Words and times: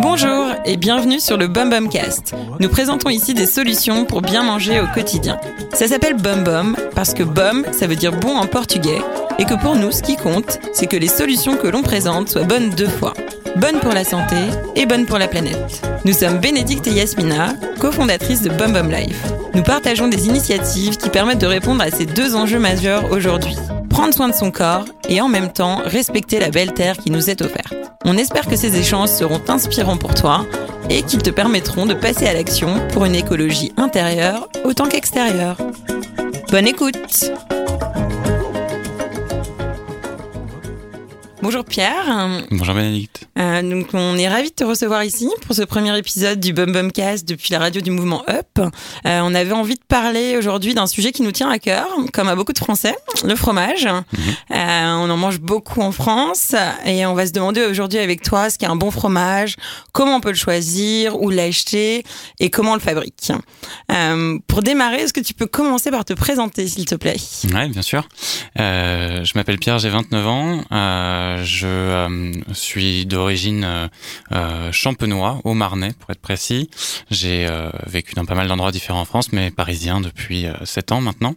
Bonjour 0.00 0.46
et 0.64 0.76
bienvenue 0.76 1.18
sur 1.18 1.36
le 1.36 1.48
Bum 1.48 1.70
Bum 1.70 1.88
Cast. 1.88 2.34
Nous 2.60 2.68
présentons 2.68 3.10
ici 3.10 3.34
des 3.34 3.46
solutions 3.46 4.04
pour 4.04 4.22
bien 4.22 4.42
manger 4.44 4.80
au 4.80 4.86
quotidien. 4.86 5.40
Ça 5.72 5.88
s'appelle 5.88 6.14
Bum 6.14 6.44
Bum 6.44 6.76
parce 6.94 7.14
que 7.14 7.22
bum, 7.24 7.64
ça 7.72 7.86
veut 7.86 7.96
dire 7.96 8.12
bon 8.12 8.36
en 8.36 8.46
portugais 8.46 9.00
et 9.38 9.44
que 9.44 9.54
pour 9.54 9.76
nous, 9.76 9.92
ce 9.92 10.02
qui 10.02 10.16
compte, 10.16 10.60
c'est 10.72 10.86
que 10.86 10.96
les 10.96 11.08
solutions 11.08 11.56
que 11.56 11.68
l'on 11.68 11.82
présente 11.82 12.28
soient 12.28 12.44
bonnes 12.44 12.70
deux 12.70 12.88
fois. 12.88 13.14
Bonnes 13.56 13.80
pour 13.80 13.92
la 13.92 14.04
santé 14.04 14.36
et 14.76 14.86
bonnes 14.86 15.06
pour 15.06 15.18
la 15.18 15.28
planète. 15.28 15.82
Nous 16.04 16.12
sommes 16.12 16.38
Bénédicte 16.38 16.86
et 16.86 16.92
Yasmina, 16.92 17.54
cofondatrices 17.80 18.42
de 18.42 18.50
Bum 18.50 18.72
Bum 18.72 18.90
Life. 18.90 19.24
Nous 19.54 19.62
partageons 19.62 20.08
des 20.08 20.26
initiatives 20.26 20.96
qui 20.96 21.10
permettent 21.10 21.40
de 21.40 21.46
répondre 21.46 21.82
à 21.82 21.90
ces 21.90 22.06
deux 22.06 22.36
enjeux 22.36 22.60
majeurs 22.60 23.10
aujourd'hui. 23.10 23.56
Prendre 23.98 24.14
soin 24.14 24.28
de 24.28 24.32
son 24.32 24.52
corps 24.52 24.84
et 25.08 25.20
en 25.20 25.26
même 25.26 25.52
temps 25.52 25.82
respecter 25.84 26.38
la 26.38 26.50
belle 26.50 26.72
terre 26.72 26.98
qui 26.98 27.10
nous 27.10 27.30
est 27.30 27.42
offerte. 27.42 27.74
On 28.04 28.16
espère 28.16 28.46
que 28.46 28.54
ces 28.54 28.78
échanges 28.78 29.08
seront 29.08 29.42
inspirants 29.48 29.96
pour 29.96 30.14
toi 30.14 30.46
et 30.88 31.02
qu'ils 31.02 31.20
te 31.20 31.30
permettront 31.30 31.84
de 31.84 31.94
passer 31.94 32.28
à 32.28 32.32
l'action 32.32 32.78
pour 32.92 33.06
une 33.06 33.16
écologie 33.16 33.72
intérieure 33.76 34.48
autant 34.64 34.86
qu'extérieure. 34.86 35.56
Bonne 36.48 36.68
écoute 36.68 37.32
Bonjour 41.40 41.64
Pierre. 41.64 42.28
Bonjour 42.50 42.74
Bénédicte. 42.74 43.28
Euh, 43.38 43.62
donc 43.62 43.88
on 43.92 44.16
est 44.18 44.28
ravis 44.28 44.50
de 44.50 44.54
te 44.54 44.64
recevoir 44.64 45.04
ici 45.04 45.28
pour 45.46 45.54
ce 45.54 45.62
premier 45.62 45.96
épisode 45.96 46.40
du 46.40 46.52
Bum 46.52 46.72
Bum 46.72 46.90
Cast 46.90 47.28
depuis 47.28 47.52
la 47.52 47.60
radio 47.60 47.80
du 47.80 47.92
mouvement 47.92 48.24
Up. 48.28 48.46
Euh, 48.58 49.20
on 49.22 49.34
avait 49.34 49.52
envie 49.52 49.76
de 49.76 49.84
parler 49.86 50.36
aujourd'hui 50.36 50.74
d'un 50.74 50.88
sujet 50.88 51.12
qui 51.12 51.22
nous 51.22 51.30
tient 51.30 51.48
à 51.48 51.60
cœur, 51.60 51.86
comme 52.12 52.28
à 52.28 52.34
beaucoup 52.34 52.52
de 52.52 52.58
Français, 52.58 52.96
le 53.24 53.36
fromage. 53.36 53.84
Mhm. 53.84 54.20
Euh, 54.50 54.94
on 55.04 55.10
en 55.10 55.16
mange 55.16 55.38
beaucoup 55.38 55.80
en 55.80 55.92
France 55.92 56.56
et 56.84 57.06
on 57.06 57.14
va 57.14 57.26
se 57.26 57.32
demander 57.32 57.64
aujourd'hui 57.64 58.00
avec 58.00 58.22
toi 58.22 58.50
ce 58.50 58.58
qu'est 58.58 58.66
un 58.66 58.76
bon 58.76 58.90
fromage, 58.90 59.54
comment 59.92 60.16
on 60.16 60.20
peut 60.20 60.30
le 60.30 60.34
choisir, 60.34 61.20
où 61.20 61.30
l'acheter 61.30 62.02
et 62.40 62.50
comment 62.50 62.72
on 62.72 62.74
le 62.74 62.80
fabrique. 62.80 63.30
Euh, 63.92 64.38
pour 64.48 64.62
démarrer, 64.62 65.02
est-ce 65.02 65.12
que 65.12 65.20
tu 65.20 65.34
peux 65.34 65.46
commencer 65.46 65.92
par 65.92 66.04
te 66.04 66.14
présenter 66.14 66.66
s'il 66.66 66.84
te 66.84 66.96
plaît? 66.96 67.16
Ouais, 67.54 67.68
bien 67.68 67.82
sûr. 67.82 68.08
Euh, 68.58 69.24
je 69.24 69.32
m'appelle 69.36 69.58
Pierre, 69.58 69.78
j'ai 69.78 69.88
29 69.88 70.26
ans. 70.26 70.64
Euh, 71.28 71.44
je 71.44 71.66
euh, 71.66 72.32
suis 72.52 73.06
d'origine 73.06 73.64
euh, 73.64 73.88
euh, 74.32 74.72
champenois, 74.72 75.40
au 75.44 75.54
Marnais 75.54 75.92
pour 75.98 76.10
être 76.10 76.20
précis. 76.20 76.70
J'ai 77.10 77.48
vécu 77.86 78.14
dans 78.14 78.24
pas 78.24 78.34
mal 78.34 78.48
d'endroits 78.48 78.72
différents 78.72 79.00
en 79.00 79.04
France, 79.04 79.32
mais 79.32 79.50
parisien 79.50 80.00
depuis 80.00 80.46
7 80.64 80.92
ans 80.92 81.00
maintenant. 81.00 81.34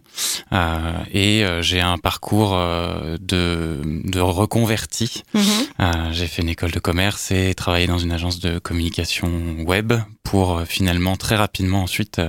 Et 1.12 1.44
j'ai 1.60 1.80
un 1.80 1.98
parcours 1.98 2.52
de, 2.52 3.80
de 3.82 4.20
reconverti. 4.20 5.22
Mhm. 5.34 6.12
J'ai 6.12 6.26
fait 6.26 6.42
une 6.42 6.48
école 6.48 6.70
de 6.70 6.78
commerce 6.78 7.30
et 7.30 7.54
travaillé 7.54 7.86
dans 7.86 7.98
une 7.98 8.12
agence 8.12 8.38
de 8.40 8.58
communication 8.58 9.30
web 9.66 9.92
pour 10.22 10.62
finalement 10.66 11.16
très 11.16 11.36
rapidement 11.36 11.82
ensuite 11.82 12.20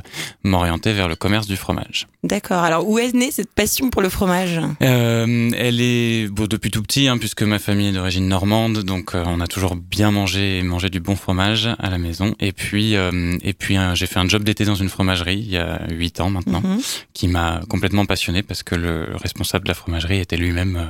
m'orienter 0.43 0.93
vers 0.93 1.07
le 1.07 1.15
commerce 1.15 1.47
du 1.47 1.57
fromage. 1.57 2.07
D'accord. 2.23 2.63
Alors 2.63 2.87
où 2.87 2.99
est 2.99 3.13
née 3.13 3.31
cette 3.31 3.51
passion 3.51 3.89
pour 3.89 4.01
le 4.01 4.09
fromage? 4.09 4.59
Elle 4.79 5.81
est 5.81 6.27
bon, 6.29 6.47
depuis 6.47 6.71
tout 6.71 6.81
petit, 6.81 7.07
hein, 7.07 7.17
puisque 7.17 7.43
ma 7.53 7.59
famille 7.59 7.89
est 7.89 7.91
d'origine 7.91 8.27
normande, 8.27 8.79
donc 8.79 9.13
euh, 9.13 9.23
on 9.27 9.39
a 9.39 9.45
toujours 9.45 9.75
bien 9.75 10.09
mangé 10.09 10.57
et 10.57 10.63
mangé 10.63 10.89
du 10.89 10.99
bon 10.99 11.15
fromage 11.15 11.69
à 11.77 11.89
la 11.91 11.99
maison. 11.99 12.33
Et 12.39 12.51
puis, 12.51 12.95
euh, 12.95 13.37
et 13.43 13.53
puis 13.53 13.77
euh, 13.77 13.93
j'ai 13.93 14.07
fait 14.07 14.17
un 14.19 14.27
job 14.27 14.43
d'été 14.43 14.65
dans 14.65 14.73
une 14.73 14.89
fromagerie 14.89 15.37
il 15.37 15.51
y 15.51 15.57
a 15.57 15.85
huit 15.91 16.19
ans 16.19 16.31
maintenant, 16.31 16.61
Mhm. 16.61 16.81
qui 17.13 17.27
m'a 17.27 17.61
complètement 17.69 18.05
passionné 18.07 18.41
parce 18.41 18.63
que 18.63 18.73
le 18.73 19.15
responsable 19.17 19.65
de 19.65 19.69
la 19.69 19.75
fromagerie 19.75 20.19
était 20.19 20.35
lui-même 20.35 20.75
euh, 20.77 20.85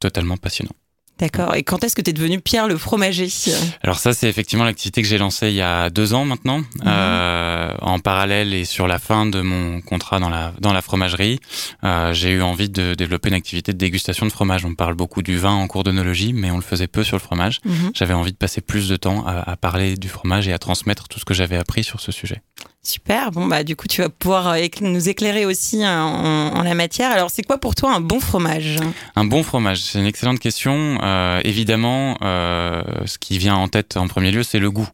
totalement 0.00 0.36
passionnant. 0.36 0.72
D'accord. 1.18 1.54
Et 1.56 1.64
quand 1.64 1.82
est-ce 1.82 1.96
que 1.96 2.02
tu 2.02 2.10
es 2.10 2.12
devenu 2.12 2.40
Pierre 2.40 2.68
le 2.68 2.76
fromager 2.76 3.28
Alors 3.82 3.98
ça, 3.98 4.12
c'est 4.12 4.28
effectivement 4.28 4.64
l'activité 4.64 5.02
que 5.02 5.08
j'ai 5.08 5.18
lancée 5.18 5.48
il 5.48 5.54
y 5.54 5.62
a 5.62 5.90
deux 5.90 6.14
ans 6.14 6.24
maintenant, 6.24 6.62
euh, 6.86 7.74
en 7.80 7.98
parallèle 7.98 8.54
et 8.54 8.64
sur 8.64 8.86
la 8.86 8.98
fin 8.98 9.26
de 9.26 9.40
mon 9.40 9.80
contrat 9.80 10.20
dans 10.20 10.28
la 10.28 10.52
dans 10.60 10.72
la 10.72 10.82
fromagerie, 10.82 11.40
euh, 11.84 12.12
j'ai 12.12 12.30
eu 12.30 12.42
envie 12.42 12.68
de 12.68 12.94
développer 12.94 13.28
une 13.30 13.34
activité 13.34 13.72
de 13.72 13.78
dégustation 13.78 14.26
de 14.26 14.32
fromage. 14.32 14.64
On 14.64 14.74
parle 14.74 14.94
beaucoup 14.94 15.22
du 15.22 15.38
vin 15.38 15.52
en 15.52 15.66
cours 15.66 15.84
d'onologie, 15.84 16.32
mais 16.32 16.50
on 16.50 16.56
le 16.56 16.62
faisait 16.62 16.86
peu 16.86 17.02
sur 17.02 17.16
le 17.16 17.22
fromage. 17.22 17.60
Mhm. 17.64 17.90
J'avais 17.94 18.14
envie 18.14 18.32
de 18.32 18.36
passer 18.36 18.60
plus 18.60 18.88
de 18.88 18.96
temps 18.96 19.26
à, 19.26 19.50
à 19.50 19.56
parler 19.56 19.96
du 19.96 20.08
fromage 20.08 20.46
et 20.46 20.52
à 20.52 20.58
transmettre 20.58 21.08
tout 21.08 21.18
ce 21.18 21.24
que 21.24 21.34
j'avais 21.34 21.56
appris 21.56 21.82
sur 21.82 22.00
ce 22.00 22.12
sujet. 22.12 22.42
Super. 22.88 23.32
Bon 23.32 23.46
bah 23.46 23.64
du 23.64 23.76
coup 23.76 23.86
tu 23.88 24.00
vas 24.00 24.08
pouvoir 24.08 24.48
euh, 24.48 24.64
nous 24.80 25.08
éclairer 25.10 25.44
aussi 25.44 25.84
hein, 25.84 26.00
en, 26.04 26.58
en 26.58 26.62
la 26.62 26.74
matière. 26.74 27.10
Alors 27.10 27.28
c'est 27.30 27.42
quoi 27.42 27.58
pour 27.58 27.74
toi 27.74 27.92
un 27.94 28.00
bon 28.00 28.18
fromage? 28.20 28.76
Un 29.16 29.24
bon 29.24 29.42
fromage, 29.42 29.80
c'est 29.82 29.98
une 29.98 30.06
excellente 30.06 30.38
question. 30.38 30.98
Euh, 31.02 31.40
évidemment, 31.44 32.16
euh, 32.22 32.82
ce 33.04 33.18
qui 33.18 33.36
vient 33.36 33.56
en 33.56 33.68
tête 33.68 33.96
en 33.96 34.06
premier 34.06 34.30
lieu, 34.30 34.42
c'est 34.42 34.60
le 34.60 34.70
goût. 34.70 34.88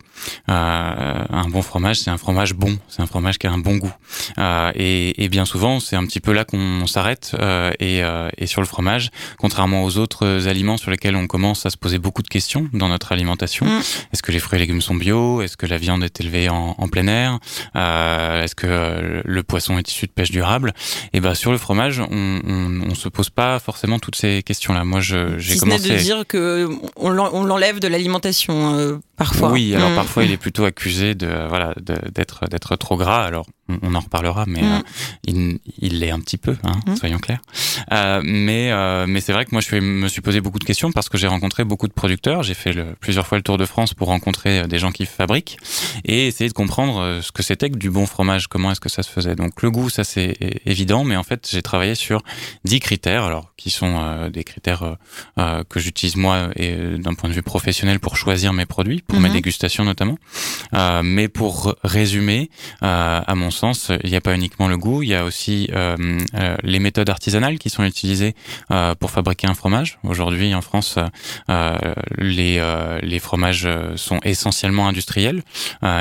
Euh, 0.49 1.25
un 1.29 1.49
bon 1.49 1.61
fromage, 1.63 2.01
c'est 2.01 2.11
un 2.11 2.17
fromage 2.17 2.55
bon, 2.55 2.79
c'est 2.89 3.03
un 3.03 3.07
fromage 3.07 3.39
qui 3.39 3.47
a 3.47 3.53
un 3.53 3.59
bon 3.59 3.77
goût. 3.77 3.93
Euh, 4.39 4.73
et, 4.75 5.23
et 5.23 5.29
bien 5.29 5.45
souvent, 5.45 5.79
c'est 5.79 5.95
un 5.97 6.07
petit 6.07 6.21
peu 6.21 6.33
là 6.33 6.45
qu'on 6.45 6.87
s'arrête. 6.87 7.33
euh, 7.39 7.71
et, 7.81 8.03
euh, 8.03 8.29
et 8.39 8.47
sur 8.47 8.61
le 8.63 8.67
fromage, 8.67 9.11
contrairement 9.39 9.85
aux 9.85 9.99
autres 9.99 10.49
aliments 10.49 10.79
sur 10.79 10.91
lesquels 10.91 11.17
on 11.17 11.27
commence 11.27 11.67
à 11.67 11.71
se 11.71 11.77
poser 11.77 11.99
beaucoup 11.99 12.23
de 12.23 12.29
questions 12.29 12.69
dans 12.73 12.89
notre 12.89 13.13
alimentation, 13.13 13.67
Mm. 13.67 13.81
est-ce 14.13 14.23
que 14.23 14.33
les 14.33 14.39
fruits 14.39 14.57
et 14.57 14.61
légumes 14.61 14.81
sont 14.81 14.95
bio? 14.95 15.43
Est-ce 15.43 15.57
que 15.57 15.67
la 15.67 15.77
viande 15.79 16.03
est 16.03 16.19
élevée 16.21 16.49
en, 16.49 16.75
en 16.79 16.89
plein 16.89 17.07
air? 17.07 17.39
Euh, 17.74 17.74
Est-ce 17.75 18.55
que 18.55 18.67
euh, 18.69 19.23
le 19.25 19.43
poisson 19.43 19.79
est 19.79 19.89
issu 19.91 20.07
de 20.07 20.13
pêche 20.13 20.31
durable? 20.31 20.73
Et 21.13 21.21
ben 21.21 21.35
sur 21.35 21.51
le 21.53 21.59
fromage, 21.59 22.01
on, 22.01 22.41
on, 22.47 22.91
on 22.91 22.95
se 22.95 23.09
pose 23.09 23.31
pas 23.31 23.59
forcément 23.59 23.99
toutes 23.99 24.17
ces 24.17 24.43
questions-là. 24.43 24.85
Moi, 24.85 25.01
je 25.01 25.39
j'ai 25.39 25.55
Si 25.55 25.61
commencé. 25.61 25.89
de 25.91 25.97
dire 25.97 26.25
que 26.27 26.69
on 26.97 27.11
l'en- 27.11 27.31
on 27.33 27.45
l'enlève 27.45 27.81
de 27.81 27.89
l'alimentation 27.89 28.75
euh, 28.79 28.99
parfois. 29.17 29.51
Oui, 29.51 29.75
alors 29.75 29.91
Mm. 29.91 29.95
parfois 29.97 30.25
il 30.25 30.31
est 30.31 30.37
plutôt 30.37 30.65
accusé 30.65 31.15
de 31.15 31.27
euh, 31.27 31.49
voilà 31.49 31.75
d'être 32.15 32.49
d'être 32.49 32.77
trop 32.77 32.97
gras. 32.97 33.25
Alors 33.25 33.47
on, 33.69 33.79
on 33.83 33.95
en 33.95 34.01
reparlera, 34.01 34.45
mais 34.47 34.63
Mm. 34.63 34.73
euh, 34.73 34.81
il 35.27 35.59
il 35.81 35.99
l'est 36.01 36.11
un 36.11 36.21
petit 36.21 36.37
peu, 36.39 36.57
hein, 36.65 36.81
Mm. 36.87 36.97
soyons 36.97 37.19
clairs. 37.19 37.41
Euh, 37.93 38.21
mais 38.25 38.71
euh, 38.73 39.07
mais 39.09 39.21
c'est 39.21 39.33
vrai 39.33 39.45
que 39.45 39.51
moi 39.53 39.61
je 39.61 39.77
me 39.77 40.09
suis 40.09 40.21
posé 40.21 40.41
beaucoup 40.41 40.59
de 40.59 40.65
questions 40.65 40.93
parce 40.93 41.09
que 41.09 41.17
j'ai 41.19 41.27
rencontré 41.27 41.65
beaucoup 41.65 41.89
de 41.89 41.93
producteurs. 41.93 42.43
J'ai 42.43 42.55
fait 42.55 42.73
le, 42.73 42.95
plusieurs 43.01 43.27
fois 43.27 43.39
le 43.39 43.43
tour 43.43 43.59
de 43.59 43.65
France 43.67 43.95
pour 43.95 44.09
rencontrer 44.09 44.67
des 44.69 44.79
gens 44.79 44.93
qui 44.93 45.07
fabriquent 45.07 45.57
et 46.05 46.27
essayer 46.27 46.49
de 46.49 46.55
comprendre 46.55 47.21
ce 47.23 47.33
que 47.33 47.43
c'était 47.43 47.71
que 47.71 47.77
du 47.77 47.91
bon 47.91 48.07
fromage. 48.07 48.47
Comment 48.49 48.71
est-ce 48.73 48.81
que 48.81 48.89
ça 48.89 49.03
se 49.03 49.11
faisait 49.11 49.35
Donc 49.35 49.63
le 49.63 49.71
goût, 49.71 49.89
ça 49.91 50.05
c'est 50.05 50.37
évident, 50.67 51.05
mais 51.05 51.17
en 51.17 51.23
fait 51.23 51.49
j'ai 51.51 51.63
travaillé 51.63 51.95
sur 51.95 52.23
dix 52.65 52.81
critères, 52.81 53.25
alors 53.25 53.53
qui 53.57 53.71
sont 53.71 53.97
euh, 53.99 54.29
des 54.31 54.45
critères 54.45 54.97
euh, 55.39 55.63
que 55.69 55.81
j'utilise 55.81 56.17
moi 56.17 56.49
et 56.57 56.75
d'un 56.99 57.15
point 57.15 57.29
de 57.31 57.35
vue 57.35 57.43
professionnel 57.43 57.99
pour 58.01 58.17
choisir 58.17 58.53
mes 58.53 58.67
produits, 58.67 59.03
pour 59.07 59.21
mes 59.21 59.29
Mhm. 59.29 59.35
dégustations 59.35 59.85
notamment. 59.85 60.19
Euh, 60.75 61.03
mais 61.03 61.29
pour 61.29 61.75
résumer, 61.83 62.51
euh, 62.83 63.21
à 63.27 63.35
mon 63.35 63.51
sens, 63.55 63.91
il 64.03 64.11
n'y 64.11 64.17
a 64.17 64.21
pas 64.21 64.35
uniquement 64.35 64.69
le 64.69 64.77
goût, 64.77 65.03
il 65.03 65.09
y 65.09 65.15
a 65.15 65.25
aussi 65.25 65.69
euh, 65.73 65.97
euh, 66.35 66.57
les 66.63 66.79
méthodes 66.79 67.09
artisanales 67.09 67.59
qui 67.59 67.71
sont 67.71 67.85
utilisées 67.85 68.35
euh, 68.71 68.95
pour 68.95 69.11
fabriquer 69.11 69.47
un 69.47 69.55
fromage. 69.55 69.99
Aujourd'hui, 70.03 70.55
en 70.55 70.61
France, 70.61 70.99
euh, 71.49 71.77
les, 72.19 72.59
euh, 72.59 72.99
les 73.03 73.19
fromages 73.19 73.65
euh, 73.67 73.97
sont 73.97 74.21
essentiellement 74.25 74.89
industriels 74.89 75.43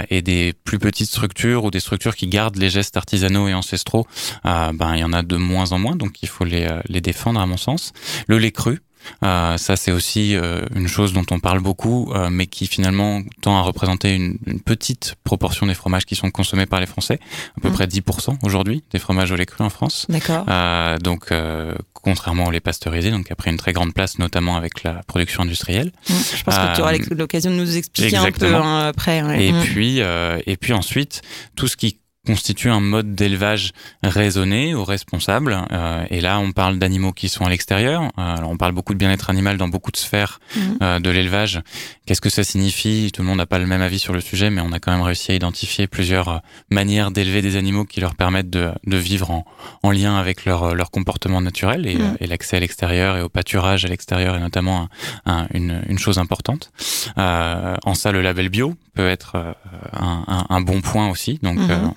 et 0.10 0.22
des 0.22 0.54
plus 0.64 0.80
petites 0.80 1.10
structures 1.10 1.64
ou 1.66 1.72
des 1.72 1.80
structures 1.80 2.16
qui 2.16 2.28
gardent 2.28 2.58
les 2.58 2.70
gestes 2.70 2.98
artisanaux 2.98 3.48
et 3.48 3.54
ancestraux, 3.54 4.08
ben 4.44 4.94
il 4.96 5.00
y 5.00 5.04
en 5.04 5.14
a 5.14 5.24
de 5.24 5.38
moins 5.38 5.72
en 5.72 5.80
moins, 5.80 5.96
donc 5.96 6.22
il 6.22 6.30
faut 6.30 6.46
les, 6.46 6.68
les 6.88 7.02
défendre 7.02 7.40
à 7.40 7.46
mon 7.46 7.58
sens. 7.58 7.94
Le 8.28 8.38
lait 8.38 8.52
cru. 8.52 8.80
Euh, 9.24 9.58
ça, 9.58 9.76
c'est 9.76 9.92
aussi 9.92 10.36
euh, 10.36 10.62
une 10.76 10.88
chose 10.88 11.14
dont 11.14 11.26
on 11.32 11.40
parle 11.40 11.60
beaucoup, 11.60 12.12
euh, 12.14 12.30
mais 12.30 12.48
qui 12.48 12.68
finalement 12.68 13.22
tend 13.42 13.58
à 13.58 13.62
représenter 13.62 14.16
une, 14.16 14.38
une 14.48 14.60
petite 14.60 15.16
proportion 15.24 15.66
des 15.68 15.74
fromages 15.74 16.06
qui 16.06 16.16
sont 16.16 16.32
consommés 16.32 16.66
par 16.66 16.80
les 16.80 16.86
Français, 16.86 17.20
à 17.58 17.62
peu 17.62 17.70
Mhm. 17.70 17.74
près 17.76 17.88
10% 17.88 18.38
aujourd'hui 18.44 18.84
des 18.92 19.00
fromages 19.00 19.32
au 19.32 19.36
lait 19.36 19.46
cru 19.46 19.64
en 19.64 19.70
France. 19.70 20.06
D'accord. 20.10 20.46
Euh, 20.50 20.98
donc, 21.00 21.32
euh, 21.32 21.74
contrairement 21.94 22.46
au 22.46 22.52
lait 22.52 22.60
pasteurisé, 22.60 23.12
donc 23.12 23.28
qui 23.28 23.34
a 23.34 23.36
pris 23.36 23.50
une 23.52 23.58
très 23.58 23.72
grande 23.74 23.94
place, 23.94 24.20
notamment 24.20 24.56
avec 24.58 24.84
la 24.84 25.02
production 25.08 25.44
industrielle. 25.44 25.92
Mm. 26.10 26.14
Je 26.38 26.44
pense 26.44 26.56
que 26.58 26.76
tu 26.76 26.82
auras 26.82 26.94
euh, 26.94 26.98
l'occasion 27.12 27.52
de 27.52 27.56
nous 27.56 27.78
expliquer 27.78 28.18
un 28.18 28.32
peu 28.32 28.54
hein, 28.56 28.88
après. 28.88 29.22
ouais. 29.24 29.46
Et 29.46 29.52
Mm. 29.54 29.62
puis, 29.62 30.02
euh, 30.02 30.40
et 30.46 30.58
puis 30.58 30.74
ensuite, 30.74 31.22
tout 31.56 31.68
ce 31.68 31.78
qui 31.78 31.98
constitue 32.28 32.70
un 32.70 32.80
mode 32.80 33.16
d'élevage 33.16 33.72
raisonné 34.02 34.74
ou 34.76 34.84
responsable. 34.86 35.58
Euh, 35.72 36.06
et 36.10 36.22
là, 36.22 36.40
on 36.40 36.54
parle 36.54 36.80
d'animaux 36.80 37.12
qui 37.12 37.28
sont 37.28 37.46
à 37.46 37.50
l'extérieur. 37.50 38.04
Euh, 38.04 38.36
alors, 38.38 38.50
on 38.50 38.56
parle 38.58 38.72
beaucoup 38.72 38.94
de 38.94 38.98
bien-être 39.00 39.30
animal 39.30 39.58
dans 39.58 39.68
beaucoup 39.68 39.92
de 39.92 39.98
sphères 39.98 40.40
Mhm. 40.56 40.78
euh, 40.82 41.00
de 41.00 41.10
l'élevage. 41.10 41.62
Qu'est-ce 42.06 42.22
que 42.22 42.30
ça 42.30 42.44
signifie? 42.46 43.12
Tout 43.14 43.24
le 43.24 43.28
monde 43.28 43.38
n'a 43.40 43.46
pas 43.46 43.60
le 43.60 43.66
même 43.66 43.82
avis 43.82 44.00
sur 44.00 44.14
le 44.14 44.22
sujet, 44.22 44.50
mais 44.50 44.62
on 44.62 44.72
a 44.72 44.80
quand 44.80 44.92
même 44.94 45.02
réussi 45.02 45.32
à 45.34 45.36
identifier 45.36 45.88
plusieurs 45.88 46.30
euh, 46.30 46.38
manières 46.70 47.12
d'élever 47.12 47.42
des 47.42 47.58
animaux 47.58 47.84
qui 47.84 48.00
leur 48.00 48.16
permettent 48.16 48.50
de, 48.50 48.72
de 48.88 48.98
vivre 48.98 49.30
en, 49.32 49.46
en 49.84 49.92
lien 49.92 50.16
avec 50.16 50.46
leur, 50.46 50.76
leur 50.76 50.92
comportement 50.92 51.42
naturel 51.42 51.86
et, 51.88 51.96
Mhm. 51.96 52.02
euh, 52.02 52.16
et 52.22 52.28
l'accès 52.28 52.56
à 52.58 52.60
l'extérieur 52.62 53.18
et 53.18 53.22
au 53.22 53.30
pâturage 53.30 53.84
à 53.84 53.90
l'extérieur 53.90 54.36
est 54.36 54.40
notamment 54.40 54.88
un- 55.26 55.40
un- 55.44 55.48
une, 55.54 55.82
une 55.90 56.00
chose 56.00 56.18
importante. 56.20 56.72
Euh, 57.18 57.76
en 57.84 57.96
ça, 57.96 58.12
le 58.14 58.22
label 58.22 58.48
bio 58.48 58.76
peut 58.94 59.10
être 59.10 59.36
euh, 59.36 59.52
un, 59.92 60.46
un- 60.50 60.62
bon 60.62 60.80
point 60.82 61.10
aussi. 61.10 61.40
Donc, 61.44 61.58
Mhm. 61.58 61.68
euh, 61.70 61.88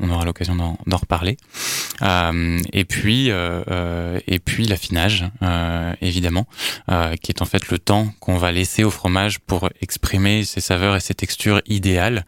on, 0.00 0.10
aura 0.10 0.24
l'occasion 0.24 0.54
d'en 0.54 0.96
reparler. 0.96 1.36
Euh, 2.02 2.58
et 2.72 2.84
puis, 2.84 3.30
euh, 3.30 3.62
euh, 3.70 4.20
et 4.26 4.38
puis 4.38 4.66
l'affinage, 4.66 5.24
évidemment, 6.00 6.46
qui 7.22 7.32
est 7.32 7.42
en 7.42 7.44
fait 7.44 7.68
le 7.68 7.78
temps 7.78 8.12
qu'on 8.20 8.36
va 8.36 8.52
laisser 8.52 8.84
au 8.84 8.90
fromage 8.90 9.38
pour 9.40 9.68
exprimer 9.80 10.44
ses 10.44 10.60
saveurs 10.60 10.96
et 10.96 11.00
ses 11.00 11.14
textures 11.14 11.60
idéales. 11.66 12.24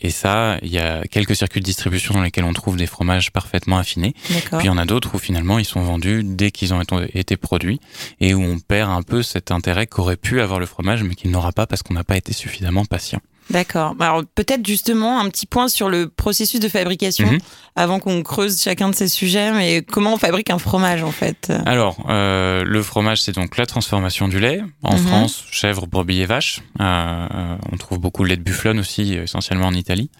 et 0.00 0.10
ça, 0.10 0.58
il 0.62 0.70
y 0.70 0.78
a 0.78 1.02
quelques 1.06 1.36
circuits 1.36 1.60
de 1.60 1.64
distribution 1.64 2.14
dans 2.14 2.22
lesquels 2.22 2.44
on 2.44 2.52
trouve 2.52 2.76
des 2.76 2.86
fromages 2.86 3.30
parfaitement 3.30 3.78
affinés. 3.78 4.14
Puis 4.24 4.42
il 4.60 4.66
y 4.66 4.70
en 4.70 4.78
a 4.78 4.84
d'autres 4.84 5.14
où 5.14 5.18
finalement 5.18 5.58
ils 5.58 5.64
sont 5.64 5.80
vendus 5.80 6.22
dès 6.24 6.50
qu'ils 6.50 6.74
ont 6.74 6.82
été 7.14 7.36
produits 7.36 7.80
et 8.20 8.34
où 8.34 8.42
on 8.42 8.58
perd 8.58 8.90
un 8.90 9.02
peu 9.02 9.22
cet 9.22 9.50
intérêt 9.50 9.86
qu'aurait 9.86 10.16
pu 10.16 10.40
avoir 10.40 10.60
le 10.60 10.66
fromage, 10.66 11.02
mais 11.02 11.14
qu'il 11.14 11.30
n'aura 11.30 11.52
pas 11.52 11.66
parce 11.66 11.82
qu'on 11.82 11.94
n'a 11.94 12.04
pas 12.04 12.16
été 12.16 12.32
suffisamment 12.32 12.84
patient. 12.84 13.20
D'accord. 13.50 13.94
Bah, 13.94 14.06
alors 14.06 14.22
peut-être 14.34 14.66
justement 14.66 15.20
un 15.20 15.28
petit 15.30 15.46
point 15.46 15.68
sur 15.68 15.88
le 15.88 16.08
processus 16.08 16.60
de 16.60 16.68
fabrication 16.68 17.30
mhm. 17.30 17.38
avant 17.76 17.98
qu'on 17.98 18.22
creuse 18.22 18.62
chacun 18.62 18.90
de 18.90 18.94
ces 18.94 19.08
sujets. 19.08 19.52
Mais 19.52 19.82
comment 19.82 20.14
on 20.14 20.18
fabrique 20.18 20.50
un 20.50 20.58
fromage 20.58 21.02
en 21.02 21.12
fait? 21.12 21.52
Alors 21.64 21.96
euh, 22.08 22.64
le 22.64 22.82
fromage 22.82 23.22
c'est 23.22 23.32
donc 23.32 23.56
la 23.56 23.66
transformation 23.66 24.28
du 24.28 24.38
lait. 24.38 24.60
En 24.82 24.96
mhm. 24.96 25.06
France, 25.06 25.44
chèvre, 25.50 25.86
brebis 25.86 26.20
et 26.20 26.26
vache. 26.26 26.60
Euh, 26.80 26.84
euh, 26.84 27.56
on 27.72 27.76
trouve 27.76 27.98
beaucoup 27.98 28.22
le 28.22 28.30
lait 28.30 28.36
de 28.36 28.42
bufflone 28.42 28.78
aussi, 28.78 29.14
essentiellement 29.14 29.66
en 29.66 29.74
Italie. 29.74 30.10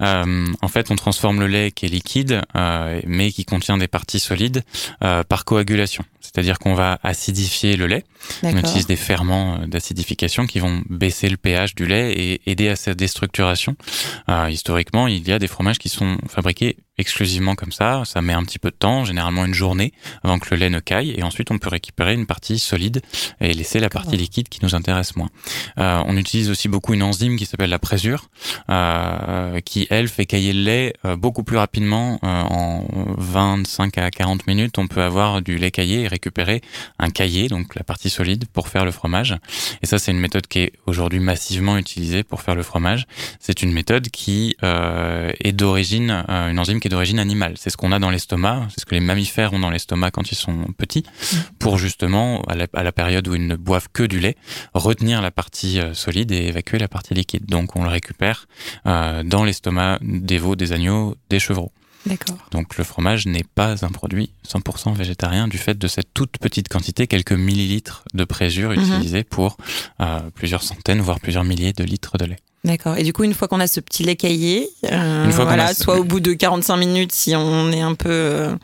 en 0.00 0.68
fait, 0.68 0.90
on 0.90 0.96
transforme 0.96 1.40
le 1.40 1.46
lait 1.46 1.70
qui 1.70 1.86
est 1.86 1.88
liquide, 1.88 2.42
mais 3.06 3.32
qui 3.32 3.44
contient 3.44 3.78
des 3.78 3.88
parties 3.88 4.20
solides 4.20 4.62
par 5.00 5.44
coagulation. 5.44 6.04
C'est-à-dire 6.20 6.58
qu'on 6.58 6.74
va 6.74 6.98
acidifier 7.02 7.76
le 7.76 7.86
lait. 7.86 8.04
On 8.42 8.56
utilise 8.56 8.86
des 8.86 8.96
ferments 8.96 9.58
d'acidification 9.66 10.46
qui 10.46 10.58
vont 10.58 10.82
baisser 10.88 11.28
le 11.28 11.36
pH 11.36 11.74
du 11.74 11.86
lait 11.86 12.12
et 12.12 12.40
aider 12.50 12.68
à 12.68 12.73
à 12.74 12.76
sa 12.76 12.94
déstructuration. 12.94 13.76
Euh, 14.28 14.50
historiquement, 14.50 15.06
il 15.06 15.26
y 15.26 15.32
a 15.32 15.38
des 15.38 15.48
fromages 15.48 15.78
qui 15.78 15.88
sont 15.88 16.18
fabriqués 16.28 16.76
exclusivement 16.98 17.54
comme 17.54 17.72
ça. 17.72 18.02
Ça 18.04 18.22
met 18.22 18.32
un 18.32 18.44
petit 18.44 18.58
peu 18.58 18.70
de 18.70 18.76
temps, 18.76 19.04
généralement 19.04 19.44
une 19.44 19.54
journée, 19.54 19.92
avant 20.22 20.38
que 20.38 20.46
le 20.50 20.56
lait 20.56 20.70
ne 20.70 20.80
caille. 20.80 21.14
Et 21.16 21.22
ensuite, 21.22 21.50
on 21.50 21.58
peut 21.58 21.68
récupérer 21.68 22.14
une 22.14 22.26
partie 22.26 22.58
solide 22.58 23.02
et 23.40 23.52
laisser 23.52 23.80
la 23.80 23.88
partie 23.88 24.16
liquide 24.16 24.48
qui 24.48 24.60
nous 24.62 24.74
intéresse 24.74 25.16
moins. 25.16 25.30
Euh, 25.78 26.02
on 26.06 26.16
utilise 26.16 26.50
aussi 26.50 26.68
beaucoup 26.68 26.94
une 26.94 27.02
enzyme 27.02 27.36
qui 27.36 27.46
s'appelle 27.46 27.70
la 27.70 27.78
présure, 27.78 28.28
euh, 28.70 29.60
qui, 29.60 29.86
elle, 29.90 30.08
fait 30.08 30.26
cailler 30.26 30.52
le 30.52 30.62
lait 30.62 30.92
beaucoup 31.16 31.42
plus 31.42 31.56
rapidement. 31.56 32.18
Euh, 32.22 32.26
en 32.26 32.86
25 33.18 33.98
à 33.98 34.10
40 34.10 34.46
minutes, 34.46 34.78
on 34.78 34.86
peut 34.86 35.02
avoir 35.02 35.42
du 35.42 35.56
lait 35.56 35.70
caillé 35.70 36.02
et 36.02 36.08
récupérer 36.08 36.62
un 36.98 37.10
caillé, 37.10 37.48
donc 37.48 37.74
la 37.74 37.82
partie 37.82 38.10
solide, 38.10 38.44
pour 38.52 38.68
faire 38.68 38.84
le 38.84 38.90
fromage. 38.90 39.36
Et 39.82 39.86
ça, 39.86 39.98
c'est 39.98 40.12
une 40.12 40.20
méthode 40.20 40.46
qui 40.46 40.60
est 40.60 40.72
aujourd'hui 40.86 41.20
massivement 41.20 41.76
utilisée 41.76 42.22
pour 42.22 42.42
faire 42.42 42.54
le 42.54 42.62
fromage. 42.64 43.06
C'est 43.38 43.62
une 43.62 43.72
méthode 43.72 44.08
qui 44.08 44.56
euh, 44.62 45.32
est 45.40 45.52
d'origine, 45.52 46.24
une 46.28 46.58
enzyme 46.58 46.80
qui 46.80 46.88
est 46.88 46.90
d'origine 46.90 47.18
animale. 47.18 47.54
C'est 47.56 47.70
ce 47.70 47.76
qu'on 47.76 47.92
a 47.92 47.98
dans 47.98 48.10
l'estomac, 48.10 48.66
c'est 48.70 48.80
ce 48.80 48.86
que 48.86 48.94
les 48.94 49.00
mammifères 49.00 49.52
ont 49.52 49.58
dans 49.58 49.70
l'estomac 49.70 50.10
quand 50.10 50.32
ils 50.32 50.36
sont 50.36 50.66
petits, 50.76 51.04
mm. 51.04 51.36
pour 51.58 51.78
justement, 51.78 52.42
à 52.42 52.82
la, 52.82 52.92
période 52.92 53.26
où 53.28 53.34
ils 53.34 53.46
ne 53.46 53.56
boivent 53.56 53.88
que 53.92 54.02
du 54.02 54.20
lait, 54.20 54.36
retenir 54.74 55.22
la 55.22 55.30
partie 55.30 55.80
euh, 55.80 55.94
solide 55.94 56.32
et 56.32 56.46
évacuer 56.46 56.78
la 56.78 56.88
partie 56.88 57.14
liquide. 57.14 57.46
Donc 57.46 57.76
on 57.76 57.84
le 57.84 57.90
récupère 57.90 58.46
euh, 58.86 59.22
dans 59.22 59.44
l'estomac 59.44 59.98
des 60.02 60.38
veaux, 60.38 60.56
des 60.56 60.72
agneaux, 60.72 61.16
des 61.30 61.38
chevreaux. 61.38 61.72
D'accord. 62.06 62.36
Donc 62.50 62.76
le 62.76 62.84
fromage 62.84 63.26
n'est 63.26 63.44
pas 63.54 63.84
un 63.84 63.88
produit 63.88 64.30
100% 64.46 64.94
végétarien 64.94 65.48
du 65.48 65.56
fait 65.56 65.78
de 65.78 65.88
cette 65.88 66.12
toute 66.12 66.38
petite 66.38 66.68
quantité, 66.68 67.06
quelques 67.06 67.32
millilitres 67.32 68.04
de 68.12 68.24
présure 68.24 68.72
mm-hmm. 68.72 68.86
utilisés 68.86 69.24
pour 69.24 69.56
euh, 70.00 70.20
plusieurs 70.34 70.62
centaines, 70.62 71.00
voire 71.00 71.20
plusieurs 71.20 71.44
milliers 71.44 71.72
de 71.72 71.84
litres 71.84 72.18
de 72.18 72.26
lait. 72.26 72.38
D'accord. 72.64 72.96
Et 72.96 73.02
du 73.02 73.12
coup, 73.12 73.24
une 73.24 73.34
fois 73.34 73.46
qu'on 73.46 73.60
a 73.60 73.66
ce 73.66 73.80
petit 73.80 74.04
lait 74.04 74.16
caillé, 74.16 74.70
euh, 74.90 75.30
voilà, 75.34 75.74
soit 75.74 75.98
au 75.98 76.04
bout 76.04 76.20
de 76.20 76.32
45 76.32 76.76
minutes 76.78 77.12
si 77.12 77.36
on 77.36 77.70
est 77.70 77.82
un 77.82 77.94
peu 77.94 78.08
euh, 78.10 78.54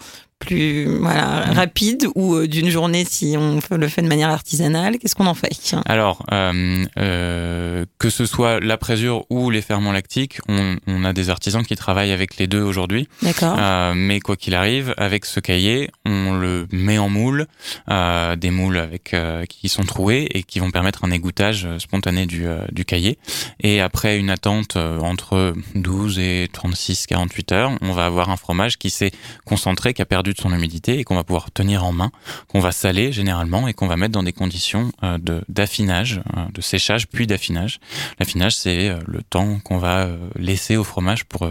plus 0.41 0.87
voilà, 0.99 1.53
rapide 1.53 2.09
ou 2.17 2.35
euh, 2.35 2.49
d'une 2.49 2.71
journée 2.71 3.05
si 3.09 3.37
on 3.39 3.61
le 3.77 3.89
fait 3.89 4.03
de 4.03 4.09
manière 4.09 4.31
artisanale 4.31 4.99
Qu'est-ce 4.99 5.15
qu'on 5.15 5.27
en 5.27 5.35
fait 5.35 5.75
Alors, 5.87 6.25
euh, 6.33 6.85
euh, 6.99 7.85
que 7.99 8.11
ce 8.11 8.27
soit 8.27 8.59
la 8.61 8.77
présure 8.77 9.25
ou 9.31 9.51
les 9.51 9.63
ferments 9.63 9.93
lactiques, 9.93 10.41
on, 10.49 10.77
on, 10.87 11.05
a 11.05 11.13
des 11.13 11.31
artisans 11.31 11.65
qui 11.65 11.77
travaillent 11.77 12.13
avec 12.13 12.39
les 12.39 12.47
deux 12.47 12.63
aujourd'hui. 12.63 13.09
D'accord. 13.23 13.57
Euh, 13.59 13.93
mais 13.95 14.21
quoi 14.21 14.37
qu'il 14.37 14.55
arrive, 14.55 14.95
avec 14.97 15.25
ce 15.27 15.41
cahier, 15.41 15.91
on 16.07 16.33
le 16.33 16.67
met 16.73 16.99
en 16.99 17.09
moule, 17.09 17.47
des 17.89 18.51
moules 18.51 18.79
avec 18.79 19.15
qui 19.49 19.69
sont 19.69 19.85
troués 19.85 20.27
et 20.33 20.43
qui 20.43 20.59
vont 20.59 20.71
permettre 20.71 21.05
un 21.05 21.11
égouttage 21.11 21.69
spontané 21.79 22.27
du, 22.27 22.47
du 22.73 22.85
cahier. 22.85 23.19
Et 23.61 23.81
après 23.81 24.19
une 24.19 24.31
attente 24.31 24.77
entre 24.77 25.55
12 25.75 26.19
et 26.19 26.49
36, 26.53 27.07
48 27.07 27.53
heures, 27.53 27.73
on 27.83 27.93
va 27.93 28.07
avoir 28.07 28.31
un 28.31 28.37
fromage 28.37 28.79
qui 28.79 28.91
s'est 28.91 29.13
concentré, 29.45 29.93
qui 29.95 30.03
a 30.03 30.07
perdu 30.07 30.30
de 30.32 30.41
son 30.41 30.53
humidité 30.53 30.99
et 30.99 31.05
qu'on 31.05 31.15
va 31.15 31.25
pouvoir 31.25 31.50
tenir 31.50 31.85
en 31.85 31.93
main, 31.93 32.11
qu'on 32.49 32.61
va 32.61 32.73
saler 32.73 33.12
généralement 33.12 33.69
et 33.69 33.75
qu'on 33.75 33.87
va 33.87 33.97
mettre 33.97 34.12
dans 34.12 34.23
des 34.23 34.32
conditions 34.32 34.93
euh, 35.03 35.19
de 35.19 35.43
d'affinage, 35.49 36.23
euh, 36.37 36.44
de 36.53 36.61
séchage 36.61 37.09
puis 37.09 37.27
d'affinage. 37.27 37.81
L'affinage, 38.19 38.56
c'est 38.56 38.88
euh, 38.88 38.99
le 39.06 39.23
temps 39.23 39.59
qu'on 39.61 39.79
va 39.79 40.09
laisser 40.37 40.77
au 40.77 40.85
fromage 40.85 41.25
pour 41.25 41.49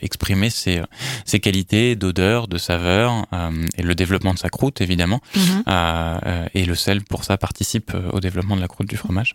exprimer 0.00 0.50
ses, 0.50 0.80
ses 1.24 1.40
qualités 1.40 1.96
d'odeur, 1.96 2.48
de 2.48 2.58
saveur 2.58 3.26
et 3.76 3.82
le 3.82 3.94
développement 3.94 4.34
de 4.34 4.38
sa 4.38 4.48
croûte 4.48 4.80
évidemment. 4.80 5.20
Mhm. 5.34 5.62
et 6.54 6.64
le 6.64 6.74
sel 6.74 7.02
pour 7.02 7.24
ça 7.24 7.36
participe 7.36 7.92
au 8.12 8.20
développement 8.20 8.56
de 8.56 8.60
la 8.60 8.68
croûte 8.68 8.88
du 8.88 8.96
fromage. 8.96 9.34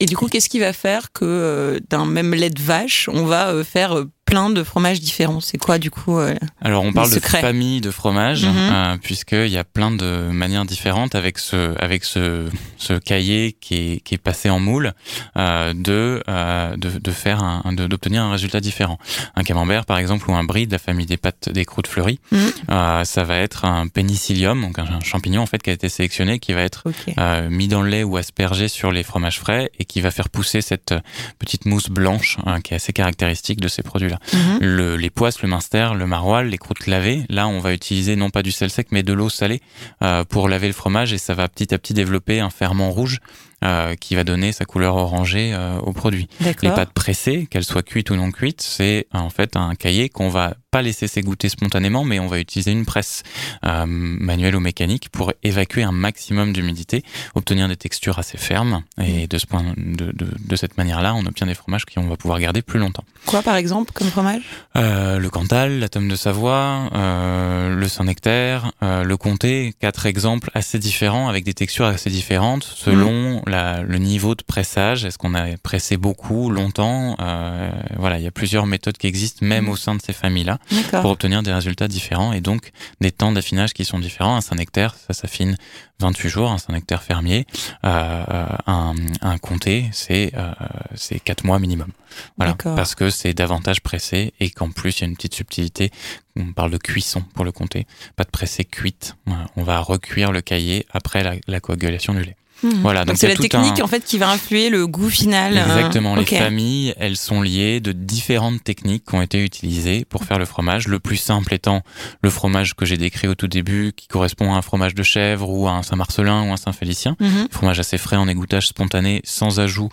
Et 0.00 0.06
du 0.06 0.16
coup, 0.16 0.26
qu'est-ce 0.26 0.48
qui 0.48 0.58
va 0.58 0.72
faire 0.72 1.12
que 1.12 1.80
d'un 1.88 2.06
même 2.06 2.34
lait 2.34 2.50
de 2.50 2.60
vache, 2.60 3.08
on 3.12 3.24
va 3.24 3.62
faire 3.62 4.04
plein 4.32 4.48
de 4.48 4.62
fromages 4.62 4.98
différents. 4.98 5.40
C'est 5.40 5.58
quoi 5.58 5.78
du 5.78 5.90
coup 5.90 6.18
euh, 6.18 6.34
Alors 6.62 6.84
on 6.84 6.92
parle 6.94 7.10
de 7.10 7.20
famille 7.20 7.82
de 7.82 7.90
fromages 7.90 8.46
mhm. 8.46 8.54
euh, 8.56 8.96
puisqu'il 8.96 9.48
y 9.48 9.58
a 9.58 9.64
plein 9.64 9.90
de 9.90 10.30
manières 10.32 10.64
différentes 10.64 11.14
avec 11.14 11.38
ce 11.38 11.78
avec 11.78 12.02
ce, 12.04 12.48
ce 12.78 12.94
cahier 12.94 13.54
qui 13.60 13.74
est, 13.74 14.00
qui 14.00 14.14
est 14.14 14.22
passé 14.30 14.48
en 14.48 14.58
moule 14.58 14.94
euh, 15.36 15.74
de, 15.74 16.22
euh, 16.28 16.76
de, 16.78 16.98
de 16.98 17.10
faire 17.10 17.42
un 17.42 17.74
d'obtenir 17.74 18.22
un 18.22 18.30
résultat 18.30 18.60
différent. 18.60 18.98
Un 19.36 19.42
camembert 19.42 19.84
par 19.84 19.98
exemple 19.98 20.30
ou 20.30 20.34
un 20.34 20.44
brie 20.44 20.66
de 20.66 20.72
la 20.72 20.78
famille 20.78 21.04
des 21.04 21.18
pâtes 21.18 21.50
des 21.50 21.66
croûtes 21.66 21.86
fleuries, 21.86 22.18
mhm. 22.30 22.52
euh, 22.70 23.04
ça 23.04 23.24
va 23.24 23.36
être 23.36 23.66
un 23.66 23.86
pénicillium 23.86 24.62
donc 24.62 24.78
un, 24.78 25.00
champignon 25.00 25.42
en 25.42 25.46
fait 25.46 25.62
qui 25.62 25.68
a 25.68 25.74
été 25.74 25.90
sélectionné 25.90 26.38
qui 26.38 26.54
va 26.54 26.62
être 26.62 26.84
euh, 27.18 27.50
mis 27.50 27.68
dans 27.68 27.82
le 27.82 27.90
lait 27.90 28.02
ou 28.02 28.16
aspergé 28.16 28.68
sur 28.68 28.92
les 28.92 29.02
fromages 29.02 29.40
frais 29.40 29.70
et 29.78 29.84
qui 29.84 30.00
va 30.00 30.10
faire 30.10 30.30
pousser 30.30 30.62
cette 30.62 30.94
petite 31.38 31.66
mousse 31.66 31.90
blanche 31.90 32.38
hein, 32.46 32.62
qui 32.62 32.72
est 32.72 32.76
assez 32.76 32.94
caractéristique 32.94 33.60
de 33.60 33.68
ces 33.68 33.82
produits 33.82 34.08
Mhm. 34.32 34.58
Le, 34.60 34.96
les 34.96 35.10
poisses, 35.10 35.42
le 35.42 35.48
minster, 35.48 35.90
le 35.96 36.06
maroilles, 36.06 36.48
les 36.48 36.58
croûtes 36.58 36.86
lavées. 36.86 37.24
Là, 37.28 37.48
on 37.48 37.58
va 37.58 37.72
utiliser 37.72 38.16
non 38.16 38.30
pas 38.30 38.42
du 38.42 38.52
sel 38.52 38.70
sec, 38.70 38.88
mais 38.90 39.02
de 39.02 39.12
l'eau 39.12 39.28
salée 39.28 39.60
euh, 40.02 40.24
pour 40.24 40.48
laver 40.48 40.66
le 40.68 40.72
fromage 40.72 41.12
et 41.12 41.18
ça 41.18 41.34
va 41.34 41.48
petit 41.48 41.74
à 41.74 41.78
petit 41.78 41.94
développer 41.94 42.40
un 42.40 42.50
ferment 42.50 42.90
rouge 42.90 43.18
euh, 43.62 43.94
qui 43.94 44.14
va 44.14 44.24
donner 44.24 44.52
sa 44.52 44.64
couleur 44.64 44.96
orangée 44.96 45.52
euh, 45.54 45.78
au 45.78 45.92
produit. 45.92 46.28
Les 46.40 46.70
pâtes 46.70 46.92
pressées, 46.92 47.46
qu'elles 47.50 47.64
soient 47.64 47.82
cuites 47.82 48.10
ou 48.10 48.16
non 48.16 48.30
cuites, 48.30 48.62
c'est 48.62 49.06
en 49.12 49.30
fait 49.30 49.56
un 49.56 49.74
cahier 49.74 50.08
qu'on 50.08 50.28
va 50.28 50.54
pas 50.72 50.82
laisser 50.82 51.06
s'égoutter 51.06 51.50
spontanément, 51.50 52.02
mais 52.02 52.18
on 52.18 52.26
va 52.26 52.40
utiliser 52.40 52.72
une 52.72 52.86
presse 52.86 53.22
euh, 53.64 53.84
manuelle 53.86 54.56
ou 54.56 54.60
mécanique 54.60 55.10
pour 55.10 55.32
évacuer 55.42 55.82
un 55.82 55.92
maximum 55.92 56.54
d'humidité, 56.54 57.04
obtenir 57.34 57.68
des 57.68 57.76
textures 57.76 58.18
assez 58.18 58.38
fermes. 58.38 58.82
Et 58.98 59.26
de, 59.26 59.36
ce 59.36 59.46
point, 59.46 59.62
de, 59.76 60.12
de, 60.12 60.26
de 60.38 60.56
cette 60.56 60.78
manière-là, 60.78 61.14
on 61.14 61.26
obtient 61.26 61.46
des 61.46 61.54
fromages 61.54 61.84
qu'on 61.84 62.08
va 62.08 62.16
pouvoir 62.16 62.40
garder 62.40 62.62
plus 62.62 62.78
longtemps. 62.78 63.04
Quoi, 63.26 63.42
par 63.42 63.56
exemple, 63.56 63.92
comme 63.92 64.08
fromage? 64.08 64.42
Euh, 64.76 65.18
Le 65.18 65.28
Cantal, 65.28 65.78
la 65.78 65.90
Tome 65.90 66.08
de 66.08 66.16
Savoie, 66.16 66.88
euh, 66.94 67.74
le 67.74 67.88
Saint-Nectaire, 67.88 68.72
euh, 68.82 69.04
le 69.04 69.16
Comté. 69.18 69.74
Quatre 69.78 70.06
exemples 70.06 70.50
assez 70.54 70.78
différents, 70.78 71.28
avec 71.28 71.44
des 71.44 71.54
textures 71.54 71.84
assez 71.84 72.08
différentes, 72.08 72.64
selon 72.64 73.42
mmh. 73.42 73.50
La, 73.52 73.82
le 73.82 73.98
niveau 73.98 74.34
de 74.34 74.42
pressage. 74.42 75.04
Est-ce 75.04 75.18
qu'on 75.18 75.34
a 75.34 75.56
pressé 75.58 75.96
beaucoup, 75.96 76.50
longtemps 76.50 77.16
euh, 77.20 77.70
Voilà, 77.96 78.18
il 78.18 78.24
y 78.24 78.26
a 78.26 78.32
plusieurs 78.32 78.66
méthodes 78.66 78.96
qui 78.98 79.06
existent, 79.06 79.46
même 79.46 79.66
mmh. 79.66 79.68
au 79.68 79.76
sein 79.76 79.94
de 79.94 80.02
ces 80.02 80.12
familles-là 80.12 80.58
pour 80.90 81.10
obtenir 81.10 81.42
des 81.42 81.52
résultats 81.52 81.88
différents 81.88 82.32
et 82.32 82.40
donc 82.40 82.72
des 83.00 83.12
temps 83.12 83.32
d'affinage 83.32 83.72
qui 83.72 83.84
sont 83.84 83.98
différents. 83.98 84.36
Un 84.36 84.40
Saint-Nectaire, 84.40 84.96
ça 84.96 85.12
s'affine 85.12 85.56
28 86.02 86.28
jours, 86.28 86.50
un 86.50 86.58
Saint-Nectaire 86.58 87.02
fermier. 87.02 87.46
Euh, 87.84 88.24
euh, 88.28 88.46
un, 88.66 88.94
un 89.20 89.38
comté, 89.38 89.88
c'est 89.92 90.32
euh, 90.34 90.52
c'est 90.94 91.20
4 91.20 91.44
mois 91.44 91.58
minimum. 91.58 91.88
Voilà, 92.36 92.54
parce 92.54 92.94
que 92.94 93.08
c'est 93.08 93.32
davantage 93.32 93.80
pressé 93.80 94.34
et 94.38 94.50
qu'en 94.50 94.70
plus 94.70 94.98
il 94.98 95.00
y 95.02 95.04
a 95.04 95.08
une 95.08 95.16
petite 95.16 95.34
subtilité. 95.34 95.90
On 96.36 96.52
parle 96.52 96.70
de 96.70 96.78
cuisson 96.78 97.22
pour 97.34 97.44
le 97.44 97.52
comté, 97.52 97.86
pas 98.16 98.24
de 98.24 98.30
pressé 98.30 98.64
cuite. 98.64 99.16
On 99.56 99.62
va 99.62 99.78
recuire 99.80 100.32
le 100.32 100.40
cahier 100.40 100.86
après 100.90 101.22
la, 101.22 101.34
la 101.46 101.60
coagulation 101.60 102.14
du 102.14 102.22
lait. 102.22 102.36
Mhm. 102.62 102.80
Voilà, 102.82 103.04
donc 103.04 103.16
c'est 103.16 103.28
la 103.28 103.36
technique 103.36 103.82
en 103.82 103.86
fait 103.86 104.04
qui 104.04 104.18
va 104.18 104.30
influer 104.30 104.70
le 104.70 104.86
goût 104.86 105.10
final. 105.10 105.56
Hein. 105.56 105.64
Exactement. 105.76 106.14
Les 106.16 106.24
familles, 106.24 106.94
elles 106.98 107.16
sont 107.16 107.42
liées 107.42 107.80
de 107.80 107.92
différentes 107.92 108.62
techniques 108.62 109.04
qui 109.06 109.14
ont 109.14 109.22
été 109.22 109.42
utilisées 109.42 110.04
pour 110.04 110.24
faire 110.24 110.38
le 110.38 110.44
fromage. 110.44 110.88
Le 110.88 111.00
plus 111.00 111.16
simple 111.16 111.54
étant 111.54 111.82
le 112.22 112.30
fromage 112.30 112.74
que 112.74 112.84
j'ai 112.84 112.96
décrit 112.96 113.28
au 113.28 113.34
tout 113.34 113.48
début, 113.48 113.92
qui 113.96 114.06
correspond 114.06 114.54
à 114.54 114.56
un 114.56 114.62
fromage 114.62 114.94
de 114.94 115.02
chèvre 115.02 115.48
ou 115.50 115.68
à 115.68 115.72
un 115.72 115.82
Saint-Marcelin 115.82 116.48
ou 116.48 116.52
un 116.52 116.56
Saint-Félicien. 116.56 117.16
Mhm. 117.20 117.48
Fromage 117.50 117.80
assez 117.80 117.98
frais 117.98 118.16
en 118.16 118.28
égouttage 118.28 118.68
spontané, 118.68 119.20
sans 119.24 119.60
ajout 119.60 119.88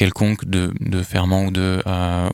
quelconque 0.00 0.46
de, 0.46 0.72
de 0.80 1.02
ferment 1.02 1.44
ou 1.44 1.50
de, 1.50 1.82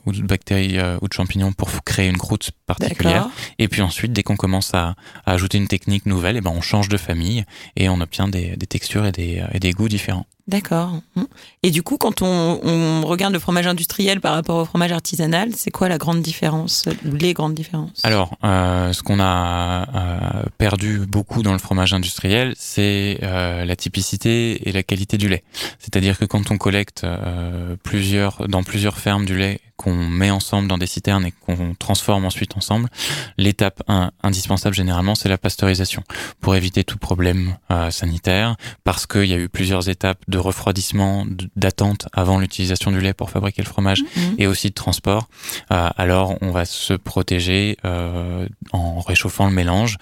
ou 0.05 0.13
de 0.13 0.21
bactéries 0.21 0.79
ou 1.01 1.09
de 1.09 1.13
champignons 1.13 1.51
pour 1.51 1.69
créer 1.83 2.07
une 2.07 2.17
croûte 2.17 2.51
particulière. 2.65 3.27
Et 3.59 3.67
puis 3.67 3.81
ensuite, 3.81 4.13
dès 4.13 4.23
qu'on 4.23 4.37
commence 4.37 4.73
à, 4.73 4.95
à, 5.25 5.33
ajouter 5.33 5.57
une 5.57 5.67
technique 5.67 6.05
nouvelle, 6.05 6.35
et 6.35 6.39
eh 6.39 6.41
ben 6.41 6.53
on 6.55 6.61
change 6.61 6.87
de 6.87 6.95
famille 6.95 7.43
et 7.75 7.89
on 7.89 7.99
obtient 7.99 8.29
des, 8.29 8.55
des 8.55 8.67
textures 8.67 9.05
et 9.05 9.11
des, 9.11 9.43
et 9.51 9.59
des 9.59 9.71
goûts 9.71 9.89
différents. 9.89 10.25
D'accord. 10.47 11.01
Mmh. 11.15 11.23
Et 11.63 11.71
du 11.71 11.83
coup, 11.83 11.97
quand 11.97 12.21
on, 12.21 13.01
regarde 13.05 13.33
le 13.33 13.39
fromage 13.39 13.67
industriel 13.67 14.21
par 14.21 14.33
rapport 14.33 14.57
au 14.57 14.65
fromage 14.65 14.93
artisanal, 14.93 15.51
c'est 15.55 15.71
quoi 15.71 15.89
la 15.89 15.97
grande 15.97 16.21
différence, 16.21 16.85
les 17.03 17.33
grandes 17.33 17.53
différences? 17.53 17.99
Alors, 18.03 18.37
euh, 18.45 18.93
ce 18.93 19.03
qu'on 19.03 19.19
a 19.19 19.87
euh, 19.93 20.43
perdu 20.57 20.99
beaucoup 21.05 21.43
dans 21.43 21.51
le 21.51 21.59
fromage 21.59 21.93
industriel, 21.93 22.53
c'est 22.57 23.19
euh, 23.23 23.65
la 23.65 23.75
typicité 23.75 24.69
et 24.69 24.71
la 24.71 24.83
qualité 24.83 25.17
du 25.17 25.27
lait. 25.27 25.43
C'est-à-dire 25.79 26.17
que 26.17 26.23
quand 26.23 26.49
on 26.49 26.57
collecte 26.57 27.05
plusieurs, 27.83 28.47
dans 28.47 28.63
plusieurs 28.63 28.97
fermes 28.97 29.25
du 29.25 29.37
lait 29.37 29.59
qu'on 29.77 29.93
met 29.93 30.31
ensemble 30.31 30.67
dans 30.67 30.77
des 30.77 30.87
citernes 30.87 31.25
et 31.25 31.31
qu'on 31.45 31.75
transforme 31.75 32.25
ensuite 32.25 32.57
ensemble, 32.57 32.89
l'étape 33.37 33.81
indispensable 34.23 34.75
généralement, 34.75 35.15
c'est 35.15 35.29
la 35.29 35.37
pasteurisation 35.37 36.03
pour 36.41 36.55
éviter 36.55 36.83
tout 36.83 36.97
problème 36.97 37.55
euh, 37.71 37.91
sanitaire, 37.91 38.55
parce 38.83 39.05
qu'il 39.05 39.25
y 39.25 39.33
a 39.33 39.37
eu 39.37 39.49
plusieurs 39.49 39.89
étapes 39.89 40.19
de 40.27 40.37
refroidissement, 40.37 41.25
d'attente 41.55 42.07
avant 42.13 42.39
l'utilisation 42.39 42.91
du 42.91 42.99
lait 42.99 43.13
pour 43.13 43.29
fabriquer 43.29 43.61
le 43.61 43.67
fromage 43.67 44.01
mhm. 44.01 44.35
et 44.37 44.47
aussi 44.47 44.69
de 44.69 44.73
transport. 44.73 45.29
Euh, 45.71 45.89
alors 45.95 46.35
on 46.41 46.51
va 46.51 46.65
se 46.65 46.93
protéger 46.93 47.77
euh, 47.85 48.47
en 48.71 48.99
réchauffant 48.99 49.47
le 49.47 49.53
mélange, 49.53 49.97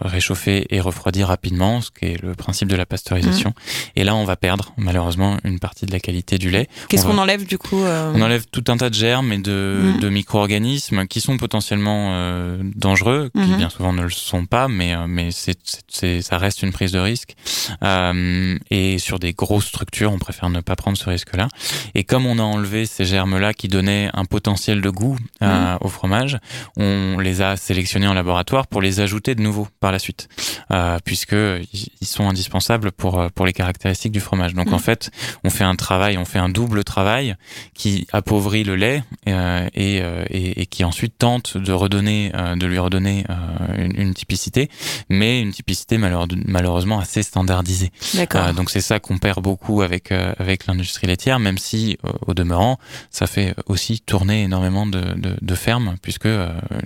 réchauffer 0.00 0.66
et 0.70 0.80
refroidir 0.80 1.28
rapidement, 1.28 1.80
ce 1.80 1.90
qui 1.90 2.06
est 2.06 2.22
le 2.22 2.34
principe 2.34 2.68
de 2.68 2.76
la 2.76 2.86
pasteurisation. 2.86 3.50
Mhm. 3.50 3.90
Et 3.96 4.04
là, 4.04 4.14
on 4.16 4.24
va 4.24 4.36
perdre 4.36 4.72
malheureusement 4.76 5.36
une 5.44 5.58
partie 5.58 5.86
de 5.86 5.92
la 5.92 6.00
qualité 6.00 6.38
du 6.38 6.50
lait. 6.50 6.68
Qu'est-ce 6.88 7.06
qu'on 7.06 7.18
enlève 7.18 7.46
du 7.46 7.58
coup 7.58 7.80
On 7.82 8.20
enlève 8.20 8.46
tout 8.56 8.72
un 8.72 8.78
tas 8.78 8.88
de 8.88 8.94
germes 8.94 9.32
et 9.32 9.38
de, 9.38 9.92
de 10.00 10.08
micro-organismes 10.08 11.06
qui 11.06 11.20
sont 11.20 11.36
potentiellement 11.36 12.12
euh, 12.12 12.58
dangereux, 12.74 13.30
qui 13.34 13.40
mhm. 13.40 13.56
bien 13.58 13.68
souvent 13.68 13.92
ne 13.92 14.02
le 14.02 14.08
sont 14.08 14.46
pas, 14.46 14.66
mais 14.66 14.94
euh, 14.94 15.06
mais 15.06 15.30
c'est, 15.30 15.58
c'est, 15.88 16.22
ça 16.22 16.38
reste 16.38 16.62
une 16.62 16.72
prise 16.72 16.90
de 16.90 16.98
risque. 16.98 17.34
Euh, 17.82 18.58
et 18.70 18.98
sur 18.98 19.18
des 19.18 19.34
grosses 19.34 19.66
structures, 19.66 20.10
on 20.10 20.18
préfère 20.18 20.48
ne 20.48 20.60
pas 20.62 20.74
prendre 20.74 20.96
ce 20.96 21.10
risque-là. 21.10 21.48
Et 21.94 22.04
comme 22.04 22.24
on 22.24 22.38
a 22.38 22.42
enlevé 22.42 22.86
ces 22.86 23.04
germes-là 23.04 23.52
qui 23.52 23.68
donnaient 23.68 24.08
un 24.14 24.24
potentiel 24.24 24.80
de 24.80 24.88
goût 24.88 25.18
euh, 25.42 25.72
mhm. 25.72 25.78
au 25.82 25.88
fromage, 25.88 26.38
on 26.78 27.18
les 27.18 27.42
a 27.42 27.58
sélectionnés 27.58 28.08
en 28.08 28.14
laboratoire 28.14 28.68
pour 28.68 28.80
les 28.80 29.00
ajouter 29.00 29.34
de 29.34 29.42
nouveau 29.42 29.68
par 29.80 29.92
la 29.92 29.98
suite, 29.98 30.28
puisque 31.04 31.36
ils 31.36 32.06
sont 32.06 32.26
indispensables 32.26 32.90
pour 32.90 33.30
pour 33.34 33.44
les 33.44 33.52
caractéristiques 33.52 34.12
du 34.12 34.20
fromage. 34.20 34.54
Donc 34.54 34.72
en 34.72 34.78
fait, 34.78 35.10
on 35.44 35.50
fait 35.50 35.64
un 35.64 35.76
travail, 35.76 36.16
on 36.16 36.24
fait 36.24 36.38
un 36.38 36.48
double 36.48 36.84
travail 36.84 37.36
qui 37.74 38.06
appauvrit 38.12 38.45
le 38.50 38.76
lait 38.76 39.02
euh, 39.28 39.68
euh, 39.76 40.24
et, 40.30 40.62
et, 40.62 40.66
qui 40.66 40.84
ensuite 40.84 41.14
tente 41.18 41.56
de 41.56 41.72
redonner, 41.72 42.32
euh, 42.34 42.56
de 42.56 42.66
lui 42.66 42.78
redonner 42.78 43.24
une, 43.76 44.14
typicité, 44.14 44.70
mais 45.08 45.40
une 45.40 45.52
typicité 45.52 45.98
malheureusement 45.98 46.98
assez 46.98 47.22
standardisée. 47.22 47.90
donc 48.56 48.70
c'est 48.70 48.80
ça 48.80 48.98
qu'on 49.00 49.18
perd 49.18 49.42
beaucoup 49.42 49.82
avec 49.82 50.12
avec 50.12 50.66
l'industrie 50.66 51.06
laitière, 51.06 51.38
même 51.38 51.58
si 51.58 51.98
au 52.26 52.34
demeurant, 52.34 52.78
ça 53.10 53.26
fait 53.26 53.54
aussi 53.66 54.00
tourner 54.00 54.42
énormément 54.44 54.86
de, 54.86 55.00
de, 55.00 55.36
de 55.40 55.54
fermes, 55.54 55.96
puisque 56.02 56.28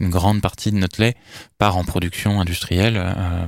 une 0.00 0.10
grande 0.10 0.40
partie 0.40 0.72
de 0.72 0.76
notre 0.76 1.00
lait 1.00 1.16
part 1.60 1.76
en 1.76 1.84
production 1.84 2.40
industrielle 2.40 3.00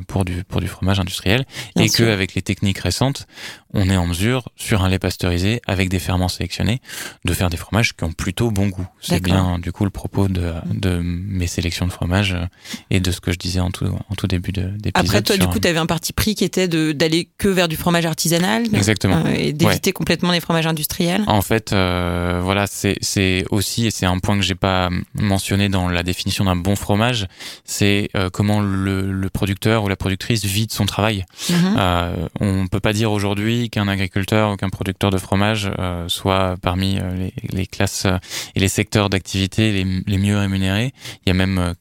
pour 0.07 0.25
du 0.25 0.45
pour 0.45 0.61
du 0.61 0.69
fromage 0.69 1.01
industriel, 1.01 1.47
et 1.77 1.89
que 1.89 2.05
avec 2.05 2.35
les 2.35 2.43
techniques 2.43 2.79
récentes, 2.79 3.27
on 3.73 3.89
est 3.89 3.97
en 3.97 4.07
mesure 4.07 4.51
sur 4.55 4.85
un 4.85 4.89
lait 4.89 4.99
pasteurisé 4.99 5.63
avec 5.67 5.89
des 5.89 5.99
ferments 5.99 6.29
sélectionnés 6.29 6.81
de 7.25 7.33
faire 7.33 7.49
des 7.49 7.57
fromages 7.57 7.95
ont 8.03 8.13
plutôt 8.13 8.51
bon 8.51 8.69
goût. 8.69 8.87
C'est 9.01 9.23
bien 9.23 9.59
du 9.59 9.73
coup 9.73 9.85
le 9.85 9.91
propos 9.91 10.29
de, 10.29 10.53
de 10.73 11.01
mes 11.03 11.47
sélections 11.47 11.87
de 11.87 11.93
fromage 11.93 12.33
euh, 12.35 12.45
et 12.91 13.01
de 13.01 13.11
ce 13.11 13.21
que 13.21 13.33
je 13.33 13.39
disais 13.39 13.61
en 13.61 13.71
tout, 13.71 13.87
en 13.87 14.15
tout 14.15 14.27
début 14.27 14.53
d'épisode. 14.53 14.93
Après 14.95 15.23
toi 15.23 15.37
du 15.37 15.47
coup 15.47 15.59
tu 15.59 15.69
avais 15.69 15.79
un 15.79 15.87
parti 15.87 16.13
pris 16.13 16.35
qui 16.35 16.45
était 16.45 16.69
d'aller 16.69 17.29
que 17.39 17.49
vers 17.49 17.69
du 17.69 17.77
fromage 17.77 18.07
artisanal 18.07 18.65
Exactement. 18.75 19.25
Euh, 19.27 19.35
et 19.37 19.53
d'éviter 19.53 19.93
complètement 19.93 20.33
les 20.33 20.41
fromages 20.41 20.67
industriels. 20.67 21.25
En 21.27 21.43
fait 21.43 21.73
euh, 21.73 22.41
voilà 22.43 22.67
c'est 22.67 23.45
aussi 23.51 23.87
et 23.87 23.91
c'est 23.91 24.07
un 24.07 24.19
point 24.19 24.37
que 24.37 24.43
j'ai 24.43 24.55
pas 24.55 24.91
mentionné 25.15 25.69
dans 25.69 25.89
la 25.89 26.03
définition 26.03 26.45
d'un 26.45 26.57
bon 26.57 26.77
fromage, 26.77 27.27
c'est 27.65 28.02
euh, 28.17 28.31
comment 28.31 28.61
le, 28.61 29.11
le, 29.13 29.31
producteur 29.31 29.85
ou 29.85 29.89
la 29.89 29.97
productrice 29.97 30.45
vide 30.45 30.73
son 30.73 30.87
travail. 30.87 31.25
Mm 31.49 31.55
-hmm. 31.55 32.29
on 32.41 32.67
peut 32.69 32.81
pas 32.81 32.93
dire 32.93 33.11
aujourd'hui 33.13 33.71
qu'un 33.71 33.89
agriculteur 33.89 34.53
ou 34.53 34.57
qu'un 34.57 34.71
producteur 34.71 35.11
de 35.11 35.19
fromage 35.19 35.71
soit 36.09 36.57
parmi 36.61 36.99
les, 37.17 37.33
les 37.53 37.67
classes 37.67 38.07
euh, 38.07 38.19
et 38.55 38.61
les 38.61 38.69
secteurs 38.69 39.11
d'activité 39.11 39.73
les, 39.73 40.03
les, 40.07 40.19
mieux 40.19 40.39
rémunérés. 40.39 40.93
Il 41.25 41.29
y 41.29 41.31
a 41.31 41.35
même 41.35 41.59
euh, 41.59 41.75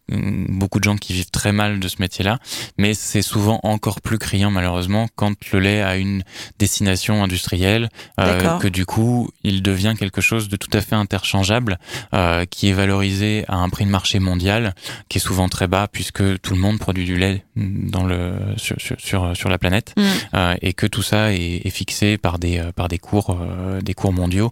beaucoup 0.50 0.80
de 0.80 0.84
gens 0.84 0.98
qui 0.98 1.13
vivent 1.13 1.32
très 1.32 1.51
mal 1.51 1.80
de 1.80 1.88
ce 1.88 1.98
métier-là, 2.00 2.40
mais 2.78 2.94
c'est 2.94 3.22
souvent 3.22 3.60
encore 3.63 4.01
plus 4.01 4.18
criant 4.18 4.51
malheureusement 4.51 5.08
quand 5.16 5.36
le 5.51 5.60
lait 5.60 5.82
a 5.82 5.98
une 5.98 6.24
destination 6.60 7.24
industrielle, 7.24 7.90
euh, 8.20 8.60
que 8.60 8.68
du 8.68 8.86
coup 8.86 9.30
il 9.44 9.62
devient 9.62 9.96
quelque 9.98 10.22
chose 10.22 10.50
de 10.50 10.56
tout 10.56 10.70
à 10.74 10.82
fait 10.82 10.96
interchangeable, 10.96 11.78
euh, 12.13 12.46
qui 12.46 12.70
est 12.70 12.74
valorisé 12.74 13.46
à 13.48 13.56
un 13.56 13.70
prix 13.70 13.86
de 13.86 13.90
marché 13.90 14.20
mondial, 14.20 14.74
qui 15.10 15.18
est 15.18 15.22
souvent 15.22 15.50
très 15.50 15.68
bas 15.68 15.88
puisque 15.92 16.11
tout 16.12 16.53
le 16.53 16.60
monde 16.60 16.80
produit 16.80 17.06
du 17.06 17.18
lait 17.18 17.44
dans 17.56 18.06
le 18.06 18.34
sur 18.58 18.75
sur, 18.80 19.36
sur 19.36 19.50
la 19.50 19.58
planète, 19.58 19.94
mm. 19.98 20.01
euh, 20.34 20.56
et 20.62 20.74
que 20.74 20.88
tout 20.88 21.03
ça 21.03 21.34
est, 21.34 21.65
est, 21.65 21.70
fixé 21.70 22.18
par 22.18 22.39
des 22.39 22.62
par 22.75 22.88
des 22.88 23.00
cours 23.00 23.38
des 23.82 23.94
cours 23.94 24.13
mondiaux 24.13 24.51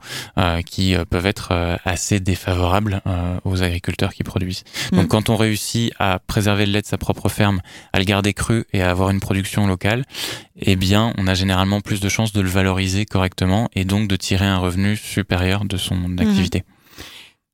qui 0.65 0.95
peuvent 1.09 1.25
être 1.25 1.49
euh, 1.51 1.77
assez 1.85 2.19
défavorable 2.19 3.01
euh, 3.05 3.39
aux 3.43 3.63
agriculteurs 3.63 4.13
qui 4.13 4.23
produisent. 4.23 4.63
Donc 4.91 5.05
mm. 5.05 5.07
quand 5.07 5.29
on 5.29 5.35
réussit 5.35 5.91
à 5.99 6.19
préserver 6.19 6.65
le 6.65 6.71
lait 6.71 6.81
de 6.81 6.87
sa 6.87 6.97
propre 6.97 7.29
ferme, 7.29 7.61
à 7.93 7.99
le 7.99 8.05
garder 8.05 8.33
cru 8.33 8.65
et 8.73 8.81
à 8.81 8.91
avoir 8.91 9.09
une 9.09 9.19
production 9.19 9.67
locale, 9.67 10.05
eh 10.57 10.75
bien 10.75 11.13
on 11.17 11.27
a 11.27 11.33
généralement 11.33 11.81
plus 11.81 11.99
de 11.99 12.09
chances 12.09 12.33
de 12.33 12.41
le 12.41 12.49
valoriser 12.49 13.05
correctement 13.05 13.69
et 13.73 13.85
donc 13.85 14.07
de 14.07 14.15
tirer 14.15 14.45
un 14.45 14.57
revenu 14.57 14.95
supérieur 14.95 15.65
de 15.65 15.77
son 15.77 15.95
mm-hmm. 15.95 16.21
activité. 16.21 16.63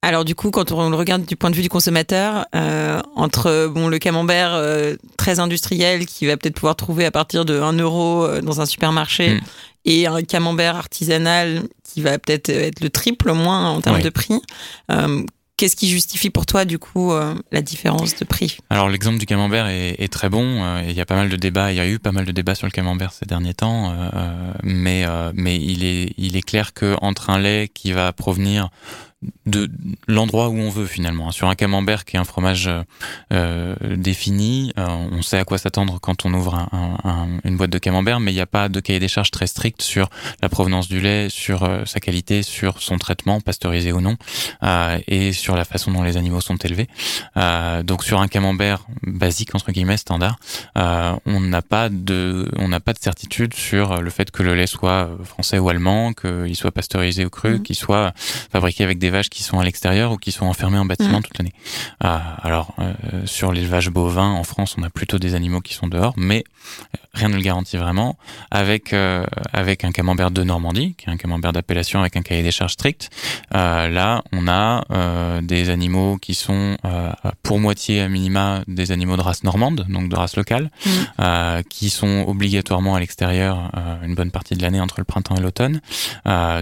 Alors 0.05 0.23
du 0.23 0.35
coup, 0.35 0.51
quand 0.51 0.71
on 0.71 0.91
le 0.91 0.95
regarde 0.95 1.25
du 1.25 1.35
point 1.35 1.49
de 1.49 1.55
vue 1.55 1.63
du 1.63 1.69
consommateur, 1.69 2.45
euh, 2.53 3.01
entre 3.15 3.71
bon 3.73 3.87
le 3.87 3.97
camembert 3.97 4.51
euh, 4.53 4.95
très 5.17 5.39
industriel 5.39 6.05
qui 6.05 6.27
va 6.27 6.37
peut-être 6.37 6.53
pouvoir 6.53 6.75
trouver 6.75 7.05
à 7.05 7.11
partir 7.11 7.43
de 7.43 7.59
1 7.59 7.73
euro 7.79 8.23
euh, 8.23 8.39
dans 8.39 8.61
un 8.61 8.67
supermarché 8.67 9.33
mm. 9.33 9.41
et 9.85 10.05
un 10.05 10.21
camembert 10.21 10.75
artisanal 10.75 11.63
qui 11.83 12.01
va 12.01 12.19
peut-être 12.19 12.49
être 12.49 12.81
le 12.81 12.91
triple 12.91 13.31
moins 13.31 13.67
en 13.67 13.81
termes 13.81 14.03
de 14.03 14.09
prix. 14.11 14.39
Euh, 14.91 15.23
Qu'est-ce 15.57 15.77
qui 15.77 15.87
justifie 15.87 16.29
pour 16.29 16.45
toi 16.45 16.65
du 16.65 16.79
coup 16.79 17.13
euh, 17.13 17.33
la 17.53 17.61
différence 17.61 18.15
de 18.17 18.25
prix? 18.25 18.57
Alors 18.69 18.89
l'exemple 18.89 19.17
du 19.17 19.25
camembert 19.25 19.67
est, 19.67 19.95
est 19.99 20.11
très 20.11 20.27
bon. 20.27 20.43
Euh, 20.43 20.83
il 20.85 20.91
y 20.91 20.99
a 20.99 21.05
pas 21.05 21.15
mal 21.15 21.29
de 21.29 21.35
débats. 21.37 21.71
Il 21.71 21.77
y 21.77 21.79
a 21.79 21.87
eu 21.87 21.97
pas 21.97 22.11
mal 22.11 22.25
de 22.25 22.31
débats 22.33 22.55
sur 22.55 22.67
le 22.67 22.71
camembert 22.71 23.13
ces 23.13 23.25
derniers 23.25 23.53
temps, 23.53 23.93
euh, 23.93 24.51
mais 24.63 25.05
mais 25.33 25.55
il 25.55 25.85
est 25.85 26.13
il 26.17 26.35
est 26.35 26.41
clair 26.41 26.73
que 26.73 26.97
entre 27.01 27.29
un 27.29 27.39
lait 27.39 27.69
qui 27.73 27.93
va 27.93 28.11
provenir 28.11 28.69
de 29.45 29.69
l'endroit 30.07 30.49
où 30.49 30.57
on 30.57 30.69
veut 30.69 30.87
finalement. 30.87 31.31
Sur 31.31 31.47
un 31.47 31.55
camembert 31.55 32.05
qui 32.05 32.15
est 32.15 32.19
un 32.19 32.25
fromage 32.25 32.69
euh, 33.31 33.75
défini, 33.95 34.73
euh, 34.77 34.85
on 34.87 35.21
sait 35.21 35.37
à 35.37 35.45
quoi 35.45 35.57
s'attendre 35.57 35.99
quand 35.99 36.25
on 36.25 36.33
ouvre 36.33 36.55
un, 36.55 36.97
un, 37.03 37.27
une 37.43 37.57
boîte 37.57 37.69
de 37.69 37.77
camembert, 37.77 38.19
mais 38.19 38.31
il 38.31 38.35
n'y 38.35 38.41
a 38.41 38.45
pas 38.45 38.69
de 38.69 38.79
cahier 38.79 38.99
des 38.99 39.07
charges 39.07 39.31
très 39.31 39.47
strict 39.47 39.81
sur 39.81 40.09
la 40.41 40.49
provenance 40.49 40.87
du 40.87 40.99
lait, 40.99 41.27
sur 41.29 41.63
euh, 41.63 41.85
sa 41.85 41.99
qualité, 41.99 42.43
sur 42.43 42.81
son 42.81 42.97
traitement, 42.97 43.41
pasteurisé 43.41 43.91
ou 43.91 44.01
non, 44.01 44.17
euh, 44.63 44.97
et 45.07 45.33
sur 45.33 45.55
la 45.55 45.65
façon 45.65 45.91
dont 45.91 46.03
les 46.03 46.17
animaux 46.17 46.41
sont 46.41 46.57
élevés. 46.57 46.87
Euh, 47.37 47.83
donc 47.83 48.03
sur 48.03 48.19
un 48.19 48.27
camembert 48.27 48.85
basique 49.03 49.55
entre 49.55 49.71
guillemets 49.71 49.97
standard, 49.97 50.37
on 50.75 51.39
n'a 51.39 51.61
pas 51.61 51.89
de 51.89 52.49
on 52.57 52.67
n'a 52.67 52.79
pas 52.79 52.93
de 52.93 52.99
certitude 52.99 53.53
sur 53.53 54.01
le 54.01 54.09
fait 54.09 54.31
que 54.31 54.43
le 54.43 54.55
lait 54.55 54.67
soit 54.67 55.09
français 55.23 55.59
ou 55.59 55.69
allemand, 55.69 56.13
qu'il 56.13 56.55
soit 56.55 56.71
pasteurisé 56.71 57.25
ou 57.25 57.29
cru, 57.29 57.55
mmh. 57.55 57.63
qu'il 57.63 57.75
soit 57.75 58.13
fabriqué 58.51 58.83
avec 58.83 58.97
des 58.97 59.09
qui 59.23 59.43
sont 59.43 59.59
à 59.59 59.63
l'extérieur 59.63 60.11
ou 60.11 60.17
qui 60.17 60.31
sont 60.31 60.45
enfermés 60.45 60.77
en 60.77 60.85
bâtiment 60.85 61.19
mmh. 61.19 61.23
toute 61.23 61.37
l'année. 61.37 61.53
Ah, 61.99 62.37
alors, 62.43 62.73
euh, 62.79 62.93
sur 63.25 63.51
l'élevage 63.51 63.89
bovin, 63.89 64.31
en 64.31 64.43
France, 64.43 64.75
on 64.77 64.83
a 64.83 64.89
plutôt 64.89 65.19
des 65.19 65.35
animaux 65.35 65.61
qui 65.61 65.73
sont 65.73 65.87
dehors, 65.87 66.13
mais 66.17 66.43
rien 67.13 67.29
ne 67.29 67.35
le 67.35 67.41
garantit 67.41 67.77
vraiment. 67.77 68.17
Avec 68.51 68.93
euh, 68.93 69.25
avec 69.53 69.83
un 69.83 69.91
camembert 69.91 70.31
de 70.31 70.43
Normandie, 70.43 70.95
qui 70.97 71.07
est 71.07 71.13
un 71.13 71.17
camembert 71.17 71.53
d'appellation 71.53 72.01
avec 72.01 72.15
un 72.15 72.21
cahier 72.21 72.43
des 72.43 72.51
charges 72.51 72.73
strict, 72.73 73.09
euh, 73.53 73.87
là, 73.87 74.23
on 74.31 74.47
a 74.47 74.85
euh, 74.91 75.41
des 75.41 75.69
animaux 75.69 76.17
qui 76.17 76.33
sont 76.33 76.77
euh, 76.85 77.11
pour 77.43 77.59
moitié 77.59 78.01
à 78.01 78.09
minima 78.09 78.61
des 78.67 78.91
animaux 78.91 79.17
de 79.17 79.21
race 79.21 79.43
normande, 79.43 79.85
donc 79.89 80.09
de 80.09 80.15
race 80.15 80.35
locale, 80.35 80.69
mmh. 80.85 80.89
Euh, 81.19 81.61
qui 81.69 81.89
sont 81.89 82.25
obligatoirement 82.27 82.95
à 82.95 82.99
l'extérieur 82.99 83.71
une 84.03 84.15
bonne 84.15 84.31
partie 84.31 84.55
de 84.55 84.61
l'année 84.61 84.81
entre 84.81 84.95
le 84.99 85.03
printemps 85.05 85.35
et 85.35 85.41
l'automne, 85.41 85.79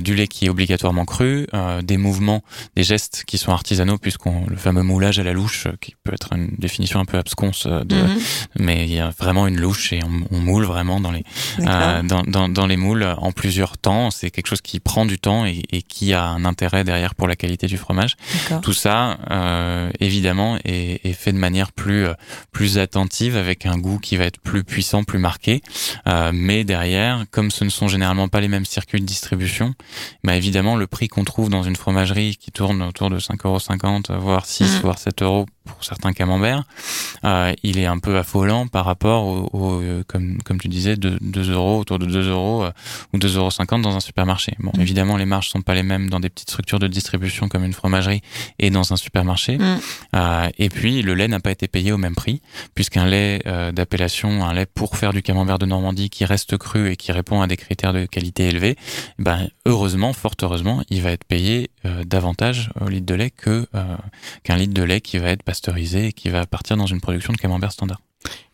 du 0.01 0.15
lait 0.15 0.27
qui 0.27 0.45
est 0.45 0.49
obligatoirement 0.49 1.05
cru, 1.05 1.47
des 1.83 1.97
mouvements 1.97 2.42
des 2.75 2.83
gestes 2.83 3.23
qui 3.25 3.37
sont 3.37 3.51
artisanaux, 3.51 3.97
puisqu'on 3.97 4.45
le 4.47 4.55
fameux 4.55 4.83
moulage 4.83 5.19
à 5.19 5.23
la 5.23 5.33
louche, 5.33 5.67
qui 5.81 5.95
peut 6.03 6.13
être 6.13 6.33
une 6.33 6.49
définition 6.57 6.99
un 6.99 7.05
peu 7.05 7.17
absconce, 7.17 7.67
de, 7.67 7.95
mm 7.95 8.07
-hmm. 8.07 8.19
mais 8.59 8.85
il 8.85 8.93
y 8.93 8.99
a 8.99 9.09
vraiment 9.09 9.47
une 9.47 9.59
louche 9.59 9.93
et 9.93 10.01
on, 10.03 10.35
on 10.35 10.39
moule 10.39 10.65
vraiment 10.65 10.99
dans 10.99 11.11
les 11.11 11.23
dans, 11.59 12.23
dans, 12.35 12.49
dans, 12.49 12.67
les 12.67 12.77
moules 12.77 13.07
en 13.17 13.31
plusieurs 13.31 13.77
temps. 13.77 14.11
C'est 14.11 14.31
quelque 14.31 14.47
chose 14.47 14.61
qui 14.61 14.79
prend 14.79 15.05
du 15.05 15.17
temps 15.27 15.45
et, 15.45 15.61
et, 15.71 15.81
qui 15.93 16.13
a 16.13 16.23
un 16.37 16.43
intérêt 16.51 16.83
derrière 16.83 17.13
pour 17.15 17.27
la 17.27 17.35
qualité 17.35 17.65
du 17.67 17.77
fromage. 17.77 18.13
Tout 18.61 18.77
ça, 18.85 19.17
évidemment, 19.99 20.51
est, 20.65 21.05
est, 21.07 21.17
fait 21.23 21.33
de 21.37 21.41
manière 21.47 21.71
plus 21.71 22.05
plus 22.51 22.77
attentive 22.85 23.35
avec 23.45 23.59
un 23.65 23.77
goût 23.85 23.99
qui 24.05 24.15
va 24.19 24.25
être 24.31 24.39
plus 24.49 24.63
puissant, 24.63 25.03
plus 25.11 25.19
marqué. 25.29 25.61
mais 26.45 26.63
derrière, 26.73 27.15
comme 27.31 27.49
ce 27.57 27.63
ne 27.63 27.69
sont 27.69 27.87
généralement 27.87 28.27
pas 28.33 28.41
les 28.45 28.51
mêmes 28.55 28.69
circuits 28.75 29.01
de 29.01 29.09
distribution, 29.15 29.67
bah 30.25 30.35
évidemment 30.41 30.75
le 30.83 30.87
prix 30.95 31.07
qu'on 31.13 31.25
trouve 31.33 31.49
dans 31.49 31.63
une 31.63 31.75
fromagerie 31.83 32.22
qui 32.31 32.51
tourne 32.51 32.81
autour 32.81 33.09
de 33.09 33.19
5,50 33.19 34.17
voire 34.17 34.45
6 34.45 34.63
mmh. 34.63 34.79
voire 34.81 34.97
7 34.97 35.21
euros 35.21 35.45
pour 35.65 35.83
certains 35.83 36.13
camemberts, 36.13 36.63
euh, 37.25 37.53
il 37.63 37.79
est 37.79 37.85
un 37.85 37.99
peu 37.99 38.17
affolant 38.17 38.67
par 38.67 38.85
rapport 38.85 39.53
au, 39.53 39.81
euh, 39.81 40.03
comme, 40.07 40.41
comme 40.43 40.59
tu 40.59 40.67
disais, 40.67 40.95
de 40.95 41.17
2 41.21 41.51
euros, 41.51 41.79
autour 41.79 41.99
de 41.99 42.05
2 42.05 42.29
euros 42.29 42.63
euh, 42.63 42.71
ou 43.13 43.17
2,50 43.17 43.37
euros 43.37 43.81
dans 43.81 43.95
un 43.95 43.99
supermarché. 43.99 44.55
Bon, 44.59 44.71
mm. 44.75 44.81
évidemment, 44.81 45.17
les 45.17 45.25
marges 45.25 45.49
sont 45.49 45.61
pas 45.61 45.73
les 45.73 45.83
mêmes 45.83 46.09
dans 46.09 46.19
des 46.19 46.29
petites 46.29 46.49
structures 46.49 46.79
de 46.79 46.87
distribution 46.87 47.47
comme 47.47 47.63
une 47.63 47.73
fromagerie 47.73 48.21
et 48.59 48.69
dans 48.69 48.93
un 48.93 48.97
supermarché. 48.97 49.57
Mm. 49.57 49.79
Euh, 50.15 50.49
et 50.57 50.69
puis, 50.69 51.01
le 51.01 51.13
lait 51.13 51.27
n'a 51.27 51.39
pas 51.39 51.51
été 51.51 51.67
payé 51.67 51.91
au 51.91 51.97
même 51.97 52.15
prix, 52.15 52.41
puisqu'un 52.75 53.05
lait 53.05 53.41
euh, 53.47 53.71
d'appellation, 53.71 54.43
un 54.45 54.53
lait 54.53 54.65
pour 54.65 54.97
faire 54.97 55.13
du 55.13 55.21
camembert 55.21 55.59
de 55.59 55.65
Normandie 55.65 56.09
qui 56.09 56.25
reste 56.25 56.57
cru 56.57 56.91
et 56.91 56.95
qui 56.95 57.11
répond 57.11 57.41
à 57.41 57.47
des 57.47 57.57
critères 57.57 57.93
de 57.93 58.05
qualité 58.05 58.47
élevés, 58.47 58.75
ben, 59.17 59.47
heureusement, 59.65 60.13
fort 60.13 60.33
heureusement, 60.41 60.83
il 60.89 61.01
va 61.01 61.11
être 61.11 61.23
payé 61.23 61.69
davantage 62.05 62.71
au 62.79 62.87
litre 62.87 63.05
de 63.05 63.13
lait 63.13 63.29
que 63.29 63.67
qu'un 64.43 64.55
litre 64.55 64.73
de 64.73 64.83
lait 64.83 65.01
qui 65.01 65.17
va 65.17 65.29
être 65.29 65.43
pasteurisé 65.43 66.07
et 66.07 66.13
qui 66.13 66.29
va 66.29 66.45
partir 66.45 66.75
dans 66.77 66.85
une 66.85 67.01
production 67.01 67.12
de 67.17 67.37
camembert 67.37 67.71
standard. 67.71 68.01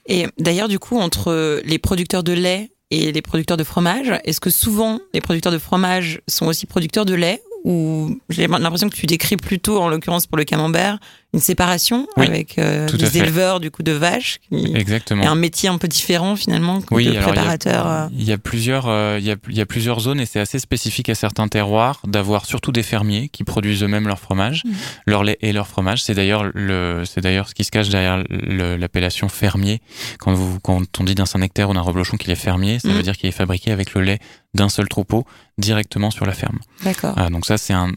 Et 0.08 0.26
d'ailleurs, 0.38 0.68
du 0.68 0.80
coup, 0.80 0.98
entre 1.00 1.62
les 1.64 1.78
producteurs 1.78 2.24
de 2.24 2.34
lait 2.34 2.72
et 2.92 3.12
les 3.12 3.22
producteurs 3.22 3.58
de 3.58 3.64
fromage, 3.64 4.14
est-ce 4.24 4.40
que 4.40 4.50
souvent 4.50 5.00
les 5.14 5.22
producteurs 5.22 5.54
de 5.54 5.60
fromage 5.60 6.22
sont 6.28 6.48
aussi 6.48 6.66
producteurs 6.66 7.06
de 7.06 7.14
lait 7.14 7.42
ou 7.64 8.20
j'ai 8.30 8.48
l'impression 8.48 8.90
que 8.90 8.96
tu 8.96 9.06
décris 9.06 9.38
plutôt, 9.38 9.80
en 9.80 9.90
l'occurrence 9.90 10.26
pour 10.26 10.38
le 10.38 10.46
camembert, 10.46 10.98
une 11.34 11.40
séparation 11.40 12.08
avec 12.16 12.58
euh, 12.58 12.88
les 12.88 13.20
éleveurs 13.20 13.60
du 13.60 13.70
coup 13.70 13.84
de 13.84 13.92
vaches. 13.92 14.40
Qui 14.50 14.76
Exactement. 14.76 15.24
Et 15.24 15.28
un 15.28 15.36
métier 15.36 15.70
un 15.70 15.78
peu 15.78 15.88
différent 15.88 16.36
finalement 16.36 16.82
que 16.82 16.94
oui, 16.94 17.16
préparateur. 17.16 17.86
Euh. 17.88 18.08
Il 18.12 18.24
y, 18.24 18.32
a, 18.32 18.40
plusieurs, 18.40 18.88
euh, 18.88 19.18
il, 19.20 19.26
y 19.26 19.32
a, 19.32 19.36
il 19.48 19.56
y 19.56 19.62
a 19.62 19.66
plusieurs 19.68 20.00
zones 20.00 20.20
et 20.20 20.26
c'est 20.26 20.40
assez 20.40 20.58
spécifique 20.58 21.08
à 21.10 21.16
certains 21.16 21.48
terroirs 21.48 22.02
d'avoir 22.08 22.46
surtout 22.46 22.72
des 22.72 22.82
fermiers 22.82 23.30
qui 23.30 23.44
produisent 23.44 23.84
eux-mêmes 23.84 24.08
leur 24.08 24.20
fromage, 24.20 24.64
mmh. 24.66 24.70
leur 25.06 25.24
lait 25.24 25.38
et 25.42 25.54
leur 25.54 25.68
fromage. 25.68 26.02
C'est 26.02 26.16
d'ailleurs 26.16 26.50
le, 26.52 27.04
c'est 27.06 27.22
d'ailleurs 27.22 27.48
ce 27.48 27.54
qui 27.54 27.64
se 27.64 27.70
cache 27.70 27.90
derrière 27.90 28.24
l'appellation 28.30 29.30
fermier. 29.30 29.82
Quand 30.18 30.34
vous, 30.34 30.60
quand 30.60 31.00
on 31.00 31.04
dit 31.04 31.14
d'un 31.14 31.28
Saint-Nectaire 31.28 31.70
ou 31.70 31.74
d'un 31.76 31.82
reblochon 31.82 32.18
qu'il 32.18 32.32
est 32.32 32.36
fermier, 32.36 32.80
ça 32.80 32.88
mmh. 32.88 32.92
veut 32.92 33.04
dire 33.04 33.16
qu'il 33.16 33.30
est 33.30 33.34
fabriqué 33.34 33.72
avec 33.72 33.94
le 33.94 34.02
lait 34.02 34.20
d'un 34.56 34.70
seul 34.70 34.88
troupeau 34.88 35.26
directement 35.60 36.10
sur 36.10 36.26
la 36.26 36.34
ferme. 36.34 36.58
D'accord. 36.84 37.16
donc 37.30 37.46
ça 37.46 37.58
c'est 37.58 37.74
un, 37.74 37.92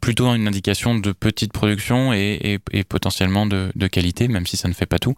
plutôt 0.00 0.32
une 0.34 0.48
indication 0.48 0.94
de 0.94 1.12
petite 1.12 1.52
production 1.52 2.14
et, 2.14 2.38
et, 2.40 2.58
et 2.77 2.77
potentiellement 2.84 3.46
de, 3.46 3.70
de, 3.74 3.86
qualité, 3.86 4.28
même 4.28 4.46
si 4.46 4.56
ça 4.56 4.68
ne 4.68 4.74
fait 4.74 4.86
pas 4.86 4.98
tout. 4.98 5.16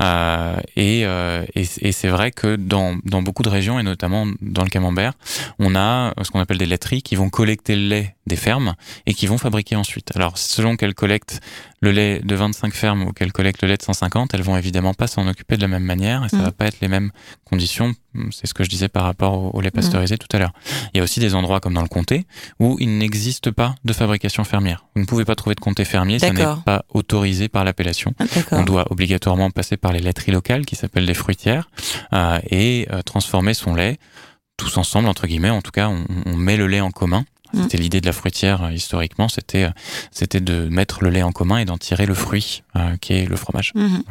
Euh, 0.00 0.56
et, 0.76 1.04
euh, 1.04 1.44
et, 1.54 1.64
et 1.80 1.92
c'est 1.92 2.08
vrai 2.08 2.30
que 2.30 2.56
dans, 2.56 2.96
dans 3.04 3.22
beaucoup 3.22 3.42
de 3.42 3.48
régions, 3.48 3.78
et 3.78 3.82
notamment 3.82 4.26
dans 4.40 4.64
le 4.64 4.70
camembert, 4.70 5.12
on 5.58 5.74
a 5.74 6.12
ce 6.22 6.30
qu'on 6.30 6.40
appelle 6.40 6.58
des 6.58 6.66
laiteries 6.66 7.02
qui 7.02 7.16
vont 7.16 7.30
collecter 7.30 7.76
le 7.76 7.88
lait 7.88 8.16
des 8.26 8.36
fermes 8.36 8.74
et 9.06 9.14
qui 9.14 9.26
vont 9.26 9.38
fabriquer 9.38 9.76
ensuite. 9.76 10.12
Alors 10.14 10.38
selon 10.38 10.76
qu'elles 10.76 10.94
collectent 10.94 11.40
le 11.80 11.92
lait 11.92 12.20
de 12.20 12.34
25 12.34 12.74
fermes 12.74 13.02
ou 13.02 13.12
qu'elles 13.12 13.32
collectent 13.32 13.62
le 13.62 13.68
lait 13.68 13.76
de 13.76 13.82
150, 13.82 14.34
elles 14.34 14.42
vont 14.42 14.56
évidemment 14.56 14.94
pas 14.94 15.06
s'en 15.06 15.26
occuper 15.28 15.56
de 15.56 15.62
la 15.62 15.68
même 15.68 15.84
manière 15.84 16.24
et 16.24 16.28
ça 16.28 16.38
mmh. 16.38 16.42
va 16.42 16.52
pas 16.52 16.66
être 16.66 16.80
les 16.80 16.88
mêmes 16.88 17.10
conditions. 17.44 17.94
C'est 18.30 18.46
ce 18.46 18.54
que 18.54 18.64
je 18.64 18.68
disais 18.68 18.88
par 18.88 19.04
rapport 19.04 19.54
au, 19.54 19.60
lait 19.60 19.70
pasteurisé 19.70 20.16
mmh. 20.16 20.18
tout 20.18 20.36
à 20.36 20.40
l'heure. 20.40 20.52
Il 20.92 20.98
y 20.98 21.00
a 21.00 21.04
aussi 21.04 21.20
des 21.20 21.34
endroits 21.34 21.60
comme 21.60 21.74
dans 21.74 21.82
le 21.82 21.88
comté 21.88 22.26
où 22.58 22.76
il 22.80 22.98
n'existe 22.98 23.50
pas 23.50 23.74
de 23.84 23.92
fabrication 23.92 24.44
fermière. 24.44 24.86
Vous 24.94 25.02
ne 25.02 25.06
pouvez 25.06 25.24
pas 25.24 25.36
trouver 25.36 25.54
de 25.54 25.60
comté 25.60 25.84
fermier, 25.84 26.18
ça 26.18 26.32
n'est 26.32 26.44
pas 26.64 26.84
autorisé 26.88 27.48
par 27.48 27.64
l'appellation. 27.64 28.14
Ah, 28.18 28.24
on 28.52 28.64
doit 28.64 28.86
obligatoirement 28.90 29.50
passer 29.50 29.76
par 29.76 29.92
les 29.92 30.00
laiteries 30.00 30.32
locales 30.32 30.66
qui 30.66 30.74
s'appellent 30.74 31.04
les 31.04 31.14
fruitières 31.14 31.70
euh, 32.12 32.38
et 32.50 32.88
euh, 32.92 33.02
transformer 33.02 33.54
son 33.54 33.74
lait 33.74 33.98
tous 34.56 34.76
ensemble 34.76 35.08
entre 35.08 35.28
guillemets. 35.28 35.50
En 35.50 35.62
tout 35.62 35.70
cas, 35.70 35.88
on, 35.88 36.04
on 36.26 36.36
met 36.36 36.56
le 36.56 36.66
lait 36.66 36.80
en 36.80 36.90
commun 36.90 37.24
Mm. 37.37 37.37
C'était 37.54 37.78
l'idée 37.78 38.00
de 38.00 38.06
la 38.06 38.12
fruitière 38.12 38.64
euh, 38.64 38.72
historiquement, 38.72 39.28
c'était 39.28 39.64
euh, 39.64 39.70
c'était 40.10 40.40
de 40.40 40.68
mettre 40.68 41.02
le 41.02 41.10
lait 41.10 41.22
en 41.22 41.32
commun 41.32 41.58
et 41.58 41.64
d'en 41.64 41.78
tirer 41.78 42.04
le 42.04 42.14
fruit 42.14 42.62
euh, 42.76 42.96
qui 43.00 43.14
est 43.14 43.26
le 43.26 43.36
fromage. 43.36 43.72
Mm-hmm. 43.74 44.02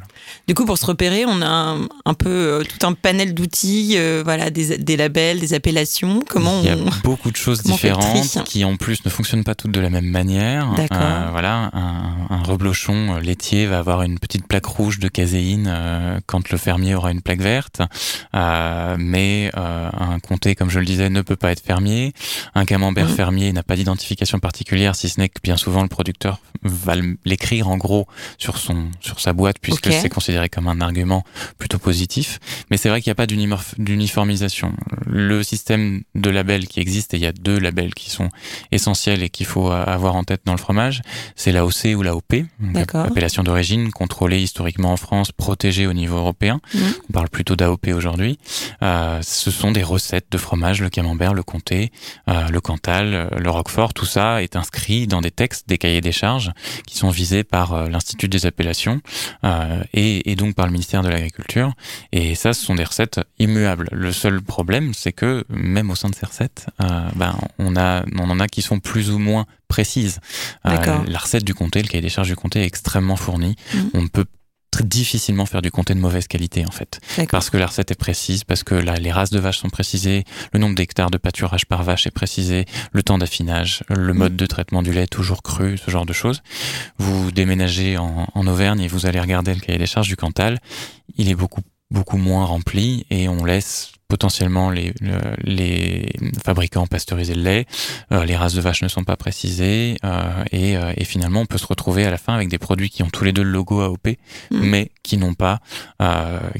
Du 0.48 0.54
coup, 0.54 0.66
pour 0.66 0.78
se 0.78 0.86
repérer, 0.86 1.26
on 1.26 1.42
a 1.42 1.78
un, 2.06 2.14
peu 2.14 2.64
tout 2.68 2.86
un 2.86 2.94
panel 2.94 3.34
d'outils, 3.34 3.98
voilà, 4.24 4.50
des, 4.50 4.78
des, 4.78 4.98
labels, 4.98 5.40
des 5.40 5.54
appellations. 5.54 6.22
Comment 6.28 6.62
Il 6.62 6.68
y 6.68 6.70
a 6.70 6.78
beaucoup 7.04 7.32
de 7.32 7.36
choses 7.36 7.62
différentes 7.62 8.44
qui 8.46 8.66
en 8.66 8.76
plus 8.76 9.06
ne 9.06 9.10
fonctionnent 9.10 9.44
pas 9.44 9.56
toutes 9.56 9.72
de 9.72 9.80
la 9.80 9.90
même 9.90 10.06
manière. 10.06 10.68
voilà, 11.32 11.70
un, 11.74 12.28
un, 12.30 12.44
reblochon 12.44 13.18
laitier 13.18 13.68
va 13.68 13.80
avoir 13.80 14.02
une 14.04 14.20
petite 14.20 14.48
plaque 14.48 14.66
rouge 14.66 15.00
de 15.00 15.08
caséine 15.08 16.22
quand 16.26 16.50
le 16.50 16.58
fermier 16.58 16.96
aura 16.96 17.12
une 17.12 17.22
plaque 17.22 17.42
verte, 17.42 17.82
mais 18.34 19.52
un 19.56 20.20
comté, 20.20 20.56
comme 20.56 20.70
je 20.70 20.80
le 20.80 20.86
disais, 20.86 21.10
ne 21.10 21.22
peut 21.22 21.36
pas 21.36 21.52
être 21.52 21.64
fermier. 21.64 22.14
Un 22.56 22.66
camembert 22.66 23.10
fermier 23.10 23.27
mm 23.32 23.52
n'a 23.54 23.64
pas 23.64 23.76
d'identification 23.76 24.40
particulière, 24.40 24.96
si 24.96 25.10
ce 25.10 25.20
n'est 25.20 25.30
que 25.30 25.40
bien 25.42 25.58
souvent 25.58 25.82
le 25.82 25.88
producteur 25.88 26.40
va 26.64 26.96
l'écrire 27.26 27.70
en 27.70 27.78
gros 27.78 28.08
sur 28.38 28.58
son 28.58 28.90
sur 29.00 29.20
sa 29.20 29.34
boîte 29.34 29.58
puisque 29.62 29.92
c'est 29.92 30.10
considéré 30.10 30.50
comme 30.50 30.68
un 30.68 30.82
argument 30.82 31.24
plutôt 31.58 31.80
positif. 31.80 32.40
Mais 32.70 32.78
c'est 32.78 32.90
vrai 32.90 33.02
qu'il 33.02 33.10
n'y 33.10 33.14
a 33.14 33.16
pas 33.16 33.28
d'uniformisation. 33.28 34.74
Le 35.06 35.44
système 35.44 36.02
de 36.16 36.30
labels 36.30 36.68
qui 36.68 36.80
existe, 36.80 37.14
et 37.14 37.18
il 37.18 37.24
y 37.24 37.26
a 37.26 37.32
deux 37.32 37.60
labels 37.60 37.94
qui 37.94 38.10
sont 38.10 38.30
essentiels 38.72 39.24
et 39.24 39.30
qu'il 39.30 39.46
faut 39.46 39.72
avoir 39.72 40.16
en 40.16 40.24
tête 40.24 40.42
dans 40.46 40.54
le 40.54 40.60
fromage, 40.60 41.02
c'est 41.36 41.52
l'AOC 41.52 41.96
ou 41.96 42.02
l'AOP, 42.02 42.46
appellation 42.94 43.44
d'origine 43.44 43.92
contrôlée 43.92 44.42
historiquement 44.42 44.92
en 44.92 44.98
France, 44.98 45.32
protégée 45.32 45.88
au 45.88 45.94
niveau 45.94 46.18
européen. 46.18 46.60
Mmh. 46.74 46.80
On 47.10 47.14
parle 47.14 47.30
plutôt 47.30 47.56
d'AOP 47.56 47.88
aujourd'hui. 47.94 48.38
Euh, 48.82 49.20
ce 49.22 49.52
sont 49.52 49.72
des 49.72 49.84
recettes 49.84 50.28
de 50.32 50.38
fromage, 50.38 50.82
le 50.82 50.90
camembert, 50.90 51.34
le 51.34 51.44
comté, 51.44 51.92
euh, 52.30 52.48
le 52.50 52.62
cantal, 52.62 53.17
euh, 53.18 53.28
le 53.38 53.50
Roquefort, 53.50 53.94
tout 53.94 54.06
ça 54.06 54.42
est 54.42 54.56
inscrit 54.56 55.08
dans 55.08 55.22
des 55.22 55.32
textes, 55.32 55.68
des 55.68 55.78
cahiers 55.78 56.02
des 56.02 56.12
charges 56.12 56.52
qui 56.86 56.98
sont 56.98 57.10
visés 57.10 57.44
par 57.44 57.74
euh, 57.74 57.90
l'Institut 57.90 58.28
des 58.30 58.46
appellations 58.46 59.02
euh, 59.44 59.84
et, 59.94 60.36
donc 60.36 60.56
par 60.56 60.66
le 60.66 60.72
ministère 60.72 61.02
de 61.02 61.10
l'Agriculture. 61.10 61.74
Et 62.12 62.36
ça, 62.36 62.54
ce 62.54 62.66
sont 62.66 62.76
des 62.76 62.84
recettes 62.84 63.20
immuables. 63.40 63.90
Le 63.92 64.12
seul 64.12 64.42
problème, 64.42 64.94
c'est 64.94 65.14
que 65.14 65.44
même 65.50 65.90
au 65.90 65.96
sein 65.96 66.10
de 66.10 66.16
ces 66.16 66.26
recettes, 66.26 66.68
ben, 67.16 67.36
on, 67.58 67.76
a, 67.76 68.04
on 68.18 68.30
en 68.30 68.40
a 68.40 68.48
qui 68.48 68.62
sont 68.62 68.80
plus 68.80 69.10
ou 69.10 69.18
moins 69.18 69.46
précises. 69.68 70.20
la 70.64 71.18
recette 71.18 71.44
du 71.44 71.56
comté, 71.56 71.82
le 71.82 71.88
cahier 71.88 72.02
des 72.02 72.10
charges 72.10 72.28
du 72.28 72.36
comté 72.36 72.62
est 72.62 72.66
extrêmement 72.66 73.16
fourni. 73.16 73.56
Mmh. 73.74 73.80
On 73.96 74.08
peut 74.08 74.26
très 74.78 74.84
difficilement 74.84 75.46
faire 75.46 75.62
du 75.62 75.72
comté 75.72 75.96
de 75.96 76.00
mauvaise 76.00 76.28
qualité 76.28 76.66
en 76.66 76.72
fait. 76.72 77.00
Parce 77.32 77.50
que 77.50 77.58
la 77.58 77.66
recette 77.66 77.92
est 77.92 77.96
précise, 77.96 78.44
parce 78.44 78.64
que 78.64 78.76
là, 78.76 78.96
les 78.96 79.12
races 79.12 79.32
de 79.32 79.40
vaches 79.40 79.58
sont 79.58 79.70
précisées, 79.70 80.24
le 80.54 80.60
nombre 80.60 80.76
d'hectares 80.76 81.10
de 81.10 81.18
pâturage 81.18 81.66
par 81.66 81.84
vache 81.84 82.06
est 82.06 82.12
précisé, 82.12 82.66
le 82.92 83.02
temps 83.02 83.18
d'affinage, 83.18 83.84
le 83.90 84.14
mode 84.14 84.36
de 84.36 84.46
traitement 84.46 84.84
du 84.84 84.94
lait 84.94 85.08
toujours 85.08 85.42
cru, 85.42 85.78
ce 85.78 85.90
genre 85.90 86.06
de 86.06 86.14
choses. 86.14 86.44
Vous 87.00 87.32
déménagez 87.32 87.98
en, 87.98 88.28
en 88.32 88.48
Auvergne 88.48 88.82
et 88.82 88.88
vous 88.88 89.06
allez 89.08 89.20
regarder 89.20 89.54
le 89.54 89.60
cahier 89.60 89.80
des 89.80 89.88
charges 89.88 90.08
du 90.08 90.16
Cantal, 90.16 90.60
il 91.18 91.30
est 91.30 91.36
beaucoup 91.36 91.62
beaucoup 91.90 92.18
moins 92.18 92.46
rempli 92.46 93.06
et 93.10 93.30
on 93.30 93.46
laisse 93.46 93.94
potentiellement 94.08 94.70
les, 94.70 94.94
les 95.44 96.12
fabricants 96.44 96.88
pasteuriser 96.88 97.36
le 97.36 97.42
lait, 97.42 97.66
euh, 98.12 98.26
les 98.26 98.36
races 98.36 98.54
de 98.54 98.62
vaches 98.62 98.82
ne 98.82 98.88
sont 98.88 99.04
pas 99.04 99.18
précisées 99.18 99.98
euh, 100.04 100.44
et, 100.52 100.78
euh, 100.78 100.94
et, 100.96 101.04
finalement 101.04 101.42
on 101.42 101.46
peut 101.46 101.58
se 101.58 101.66
retrouver 101.66 102.06
à 102.06 102.12
la 102.12 102.18
fin 102.18 102.34
avec 102.34 102.50
des 102.50 102.58
produits 102.58 102.90
qui 102.90 103.04
ont 103.04 103.10
tous 103.10 103.24
les 103.24 103.34
deux 103.34 103.44
le 103.44 103.52
logo 103.52 103.82
AOP 103.82 104.08
mm. 104.08 104.16
mais 104.52 104.92
qui 105.04 105.18
n'ont 105.18 105.34
pas 105.34 105.60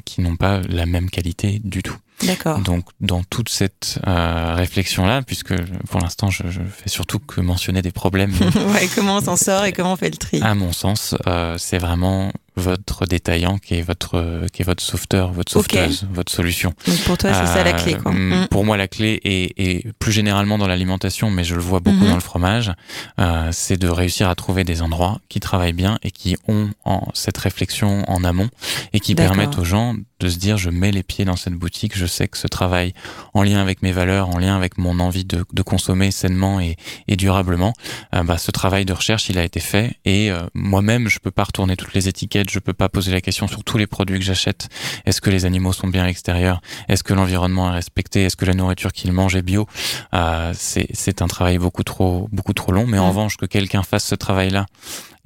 qui 0.06 0.22
n'ont 0.22 0.36
pas 0.36 0.62
la 0.68 0.86
même 0.86 1.10
qualité 1.10 1.60
du 1.64 1.84
tout. 1.84 1.98
D'accord. 2.24 2.60
Donc, 2.60 2.86
dans 3.00 3.24
toute 3.24 3.50
cette 3.50 4.00
euh, 4.08 4.56
réflexion-là, 4.56 5.22
puisque 5.22 5.56
pour 5.90 6.02
l'instant, 6.02 6.30
je, 6.30 6.44
je, 6.50 6.62
fais 6.62 6.90
surtout 6.90 7.20
que 7.20 7.42
mentionner 7.42 7.82
des 7.82 7.92
problèmes. 7.92 8.32
ouais, 8.74 8.90
comment 8.96 9.18
on 9.18 9.22
s'en 9.22 9.36
sort 9.36 9.66
et 9.66 9.72
comment 9.72 9.94
on 9.94 9.98
fait 9.98 10.10
le 10.10 10.18
tri 10.18 10.42
À 10.42 10.56
mon 10.56 10.74
sens, 10.74 11.16
euh, 11.28 11.56
c'est 11.60 11.78
vraiment 11.78 12.32
votre 12.58 13.06
détaillant 13.06 13.58
qui 13.58 13.76
est 13.76 13.82
votre 13.82 14.48
qui 14.52 14.62
est 14.62 14.66
votre 14.66 14.84
sauveteur, 14.84 15.32
votre 15.32 15.52
sauveteuse, 15.52 16.08
votre 16.12 16.32
solution. 16.32 16.74
Donc 16.88 17.00
pour 17.04 17.18
toi, 17.18 17.32
c'est 17.34 17.54
ça 17.54 17.64
la 17.64 17.74
clé, 17.74 17.94
quoi. 17.96 18.12
Euh, 18.12 18.44
mm. 18.44 18.48
Pour 18.48 18.66
moi, 18.66 18.78
la 18.78 18.88
clé 18.88 19.20
est, 19.24 19.88
plus 20.00 20.12
généralement 20.12 20.58
dans 20.58 20.68
l'alimentation, 20.68 21.30
mais 21.30 21.44
je 21.44 21.56
le 21.56 21.62
vois 21.62 21.80
beaucoup 21.80 21.98
mm-hmm. 21.98 22.10
dans 22.10 22.16
le 22.16 22.22
fromage, 22.22 22.72
euh, 23.20 23.50
c'est 23.52 23.78
de 23.78 23.88
réussir 23.88 24.30
à 24.30 24.36
trouver 24.36 24.64
des 24.64 24.82
endroits 24.82 25.20
qui 25.30 25.40
travaillent 25.40 25.74
bien 25.74 26.00
et 26.04 26.12
qui 26.12 26.36
ont 26.48 26.70
en, 26.86 27.08
cette 27.14 27.38
réflexion 27.38 28.04
en 28.10 28.24
amont 28.24 28.50
et 28.94 29.00
qui 29.00 29.16
permettent 29.16 29.58
aux 29.58 29.66
gens 29.66 29.96
de 30.20 30.30
se 30.30 30.38
dire 30.38 30.58
je 30.58 30.70
mets 30.70 30.92
les 30.92 31.04
pieds 31.04 31.26
dans 31.26 31.36
cette 31.36 31.54
boutique, 31.54 31.98
je 31.98 32.06
sais 32.06 32.28
que 32.28 32.38
ce 32.38 32.48
travail 32.48 32.94
en 33.34 33.44
lien 33.44 33.60
avec 33.60 33.84
mes 33.84 33.92
valeurs, 33.92 34.30
en 34.30 34.40
lien 34.40 34.56
avec 34.56 34.78
mon 34.78 35.00
envie 35.00 35.26
de, 35.26 35.46
de 35.54 35.62
consommer 35.62 36.12
sainement 36.12 36.60
et, 36.60 36.76
et 37.08 37.16
durablement, 37.16 37.74
euh, 38.16 38.24
bah, 38.24 38.38
ce 38.38 38.52
travail 38.52 38.86
de 38.86 38.94
recherche 38.94 39.30
il 39.30 39.38
a 39.38 39.44
été 39.44 39.60
fait 39.60 39.96
et 40.06 40.32
euh, 40.32 40.40
moi-même 40.54 41.08
je 41.08 41.20
peux 41.20 41.32
pas 41.32 41.44
retourner 41.44 41.76
toutes 41.76 41.94
les 41.94 42.08
étiquettes 42.08 42.47
fait, 42.48 42.54
je 42.54 42.60
peux 42.60 42.74
pas 42.74 42.90
poser 42.90 43.12
la 43.12 43.22
question 43.22 43.48
sur 43.48 43.64
tous 43.64 43.78
les 43.78 43.88
produits 43.88 44.20
que 44.20 44.26
j'achète. 44.26 44.70
Est-ce 45.06 45.22
que 45.22 45.30
les 45.30 45.46
animaux 45.46 45.74
sont 45.74 45.88
bien 45.88 46.04
à 46.04 46.08
l'extérieur? 46.08 46.62
Est-ce 46.88 47.04
que 47.04 47.14
l'environnement 47.14 47.70
est 47.72 47.76
respecté? 47.76 48.24
Est-ce 48.24 48.36
que 48.36 48.46
la 48.46 48.54
nourriture 48.54 48.92
qu'ils 48.92 49.12
mangent 49.12 49.36
est 49.36 49.42
bio? 49.42 49.68
Euh, 50.14 50.54
C'est 50.56 51.22
un 51.22 51.28
travail 51.28 51.58
beaucoup 51.58 51.84
trop 51.84 52.28
beaucoup 52.32 52.54
trop 52.54 52.72
long. 52.72 52.86
Mais 52.88 53.00
en 53.00 53.06
mm. 53.06 53.10
revanche, 53.10 53.38
que 53.38 53.46
quelqu'un 53.46 53.84
fasse 53.84 54.06
ce 54.06 54.16
travail-là 54.16 54.66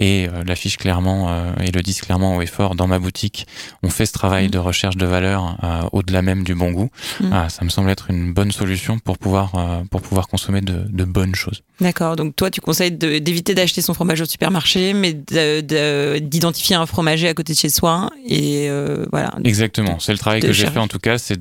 et 0.01 0.27
euh, 0.27 0.43
l'affiche 0.43 0.77
clairement 0.77 1.29
euh, 1.29 1.53
et 1.63 1.71
le 1.71 1.81
disent 1.81 2.01
clairement 2.01 2.35
au 2.35 2.41
effort 2.41 2.75
dans 2.75 2.87
ma 2.87 2.97
boutique. 2.99 3.45
On 3.83 3.89
fait 3.89 4.07
ce 4.07 4.13
travail 4.13 4.47
mm. 4.47 4.51
de 4.51 4.57
recherche 4.57 4.97
de 4.97 5.05
valeur 5.05 5.57
euh, 5.63 5.83
au-delà 5.91 6.23
même 6.23 6.43
du 6.43 6.55
bon 6.55 6.71
goût. 6.71 6.89
Mm. 7.19 7.29
Ah, 7.31 7.49
ça 7.49 7.63
me 7.63 7.69
semble 7.69 7.89
être 7.91 8.09
une 8.09 8.33
bonne 8.33 8.51
solution 8.51 8.97
pour 8.99 9.19
pouvoir 9.19 9.51
pour 9.91 10.01
pouvoir 10.01 10.27
consommer 10.27 10.61
de, 10.61 10.85
de 10.89 11.03
bonnes 11.03 11.35
choses. 11.35 11.61
D'accord. 11.79 12.15
Donc 12.15 12.35
toi, 12.35 12.49
tu 12.49 12.61
conseilles 12.61 12.91
d'éviter 12.91 13.53
d'acheter 13.53 13.81
son 13.81 13.93
fromage 13.93 14.21
au 14.21 14.25
supermarché, 14.25 14.93
mais 14.93 15.13
d'identifier 15.13 16.75
un 16.75 16.85
fromager 16.87 17.27
à 17.27 17.33
côté 17.35 17.53
de 17.53 17.57
chez 17.57 17.69
soi 17.69 18.09
et 18.27 18.69
voilà. 19.11 19.35
Exactement. 19.43 19.99
C'est 19.99 20.13
le 20.13 20.17
travail 20.17 20.41
que 20.41 20.51
j'ai 20.51 20.65
fait 20.65 20.79
en 20.79 20.87
tout 20.87 20.99
cas. 20.99 21.19
C'est 21.19 21.39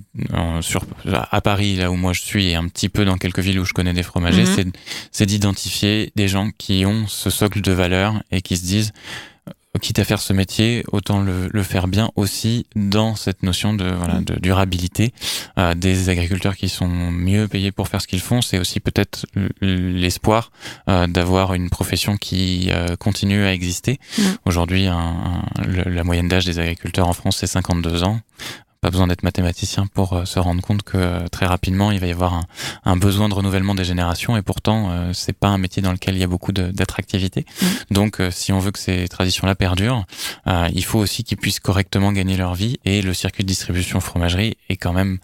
sur 0.61 0.85
à 1.31 1.41
Paris 1.41 1.77
là 1.77 1.91
où 1.91 1.97
moi 1.97 2.13
je 2.13 2.21
suis 2.21 2.49
et 2.49 2.57
un 2.57 2.69
petit 2.69 2.91
peu 2.91 3.07
dans 3.07 3.17
quelques 3.17 3.39
villes 3.39 3.59
où 3.59 3.65
je 3.65 3.73
connais 3.73 3.95
des 3.95 4.03
fromagers, 4.03 4.45
mm-hmm. 4.45 4.73
c'est 5.11 5.27
d'identifier 5.27 6.13
des 6.15 6.29
gens 6.29 6.51
qui 6.59 6.85
ont 6.85 7.07
ce 7.07 7.31
socle 7.31 7.63
de 7.63 7.73
valeur 7.73 8.23
et 8.31 8.43
qui 8.50 8.50
qui 8.51 8.57
se 8.57 8.65
disent 8.65 8.93
euh, 9.49 9.79
quitte 9.81 10.01
à 10.01 10.05
faire 10.05 10.21
ce 10.21 10.33
métier, 10.33 10.83
autant 10.91 11.23
le, 11.23 11.63
faire 11.63 11.87
bien 11.87 12.11
aussi 12.17 12.67
dans 12.75 13.15
cette 13.15 13.45
notion 13.45 13.75
de, 13.75 13.89
voilà, 13.89 14.21
de 14.21 14.35
durabilité. 14.41 15.15
Euh, 15.57 15.75
des 15.75 16.09
agriculteurs 16.09 16.57
qui 16.57 16.69
sont 16.69 16.89
mieux 16.89 17.47
payés 17.47 17.71
pour 17.71 17.87
faire 17.87 18.03
ce 18.03 18.09
qu'ils 18.09 18.21
font, 18.21 18.43
c'est 18.43 18.59
aussi 18.59 18.81
peut-être 18.81 19.25
l'espoir 19.61 20.51
euh, 20.89 21.07
d'avoir 21.07 21.55
une 21.55 21.71
profession 21.71 22.17
qui 22.17 22.71
continue 22.99 23.45
à 23.45 23.53
exister. 23.53 24.01
Aujourd'hui, 24.45 24.87
la 24.87 26.05
moyenne 26.05 26.27
d'âge 26.27 26.47
des 26.47 26.59
agriculteurs 26.59 27.07
en 27.07 27.13
France, 27.13 27.37
c'est 27.39 27.47
52 27.47 28.03
ans 28.03 28.21
pas 28.81 28.91
besoin 28.91 29.07
d'être 29.07 29.23
mathématicien 29.23 29.87
pour 29.87 30.15
euh, 30.15 30.25
se 30.25 30.39
rendre 30.39 30.63
compte 30.63 30.83
que 30.83 30.97
euh, 30.97 31.29
très 31.29 31.45
rapidement 31.45 31.91
il 31.93 32.01
va 32.01 32.07
y 32.07 32.13
avoir 32.13 32.35
un, 32.35 32.45
un, 32.85 32.97
besoin 32.97 33.29
de 33.29 33.35
renouvellement 33.35 33.75
des 33.75 33.85
générations 33.85 34.39
et 34.39 34.43
pourtant 34.43 34.91
euh, 34.91 35.13
c'est 35.13 35.35
pas 35.35 35.49
un 35.49 35.59
métier 35.59 35.83
dans 35.83 35.93
lequel 35.93 36.15
il 36.15 36.21
y 36.21 36.25
a 36.25 36.27
beaucoup 36.27 36.53
d'attractivité. 36.53 37.45
Mmh. 37.45 37.67
Donc 37.91 38.23
si 38.31 38.53
on 38.53 38.59
veut 38.59 38.71
que 38.71 38.79
ces 38.79 39.07
traditions-là 39.09 39.55
perdurent, 39.55 40.05
il 40.47 40.85
faut 40.85 40.99
aussi 40.99 41.25
qu'ils 41.25 41.37
puissent 41.37 41.61
correctement 41.61 42.13
gagner 42.13 42.37
leur 42.37 42.55
vie 42.55 42.79
et 42.85 43.03
le 43.03 43.15
circuit 43.15 43.45
de 43.45 43.49
distribution 43.49 44.01
fromagerie 44.01 44.57
est 44.69 44.77
quand 44.77 44.93
même 44.93 45.19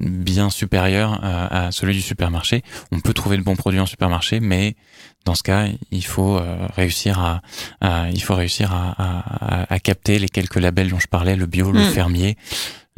bien 0.00 0.50
supérieur 0.50 1.20
à 1.22 1.72
celui 1.72 1.94
du 1.94 2.02
supermarché. 2.02 2.62
On 2.92 3.00
peut 3.00 3.14
trouver 3.14 3.36
de 3.36 3.42
bons 3.42 3.56
produits 3.56 3.80
en 3.80 3.86
supermarché, 3.86 4.40
mais 4.40 4.76
dans 5.24 5.34
ce 5.34 5.42
cas, 5.42 5.66
il 5.90 6.04
faut 6.04 6.40
réussir 6.76 7.20
à, 7.20 8.10
il 8.12 8.22
faut 8.22 8.34
réussir 8.34 8.72
à, 8.72 8.94
à, 8.98 9.72
à, 9.72 9.78
capter 9.78 10.18
les 10.18 10.28
quelques 10.28 10.56
labels 10.56 10.90
dont 10.90 11.00
je 11.00 11.08
parlais, 11.08 11.36
le 11.36 11.46
bio, 11.46 11.72
le 11.72 11.80
mmh. 11.80 11.90
fermier, 11.90 12.36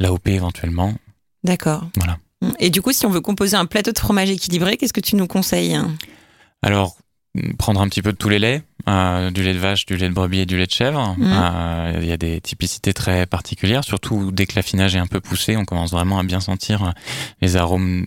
l'AOP 0.03 0.27
éventuellement. 0.27 0.93
D'accord. 1.43 1.89
Voilà. 1.95 2.19
Et 2.59 2.69
du 2.69 2.81
coup, 2.81 2.91
si 2.91 3.05
on 3.05 3.09
veut 3.09 3.21
composer 3.21 3.55
un 3.55 3.65
plateau 3.65 3.91
de 3.91 3.99
fromage 3.99 4.29
équilibré, 4.29 4.77
qu'est-ce 4.77 4.93
que 4.93 5.01
tu 5.01 5.15
nous 5.15 5.27
conseilles? 5.27 5.79
Alors, 6.61 6.97
prendre 7.57 7.81
un 7.81 7.87
petit 7.87 8.01
peu 8.01 8.11
de 8.11 8.17
tous 8.17 8.29
les 8.29 8.39
laits, 8.39 8.63
euh, 8.87 9.31
du 9.31 9.43
lait 9.43 9.53
de 9.53 9.59
vache, 9.59 9.85
du 9.85 9.95
lait 9.95 10.09
de 10.09 10.13
brebis 10.13 10.39
et 10.39 10.45
du 10.45 10.57
lait 10.57 10.65
de 10.65 10.71
chèvre. 10.71 11.15
Mmh. 11.17 11.23
Euh, 11.23 11.99
il 12.01 12.07
y 12.07 12.11
a 12.11 12.17
des 12.17 12.41
typicités 12.41 12.93
très 12.93 13.25
particulières, 13.25 13.83
surtout 13.83 14.31
dès 14.31 14.45
que 14.45 14.53
l'affinage 14.55 14.95
est 14.95 14.99
un 14.99 15.07
peu 15.07 15.21
poussé, 15.21 15.55
on 15.55 15.65
commence 15.65 15.91
vraiment 15.91 16.19
à 16.19 16.23
bien 16.23 16.39
sentir 16.41 16.93
les 17.41 17.55
arômes 17.55 18.05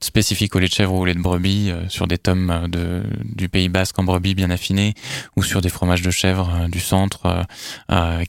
spécifiques 0.00 0.56
au 0.56 0.58
lait 0.58 0.68
de 0.68 0.72
chèvre 0.72 0.94
ou 0.94 1.00
au 1.00 1.04
lait 1.04 1.14
de 1.14 1.20
brebis 1.20 1.70
euh, 1.70 1.88
sur 1.88 2.06
des 2.06 2.18
tomes 2.18 2.66
de, 2.68 3.02
du 3.24 3.48
Pays 3.48 3.68
Basque 3.68 3.98
en 3.98 4.04
brebis 4.04 4.34
bien 4.34 4.50
affinés 4.50 4.94
ou 5.36 5.42
sur 5.42 5.60
des 5.60 5.68
fromages 5.68 6.02
de 6.02 6.10
chèvre 6.10 6.68
du 6.68 6.80
centre 6.80 7.44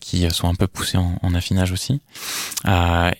qui 0.02 0.30
sont 0.32 0.50
un 0.50 0.56
peu 0.56 0.68
poussés 0.68 0.98
en, 0.98 1.18
en 1.22 1.34
affinage 1.36 1.72
aussi. 1.72 2.02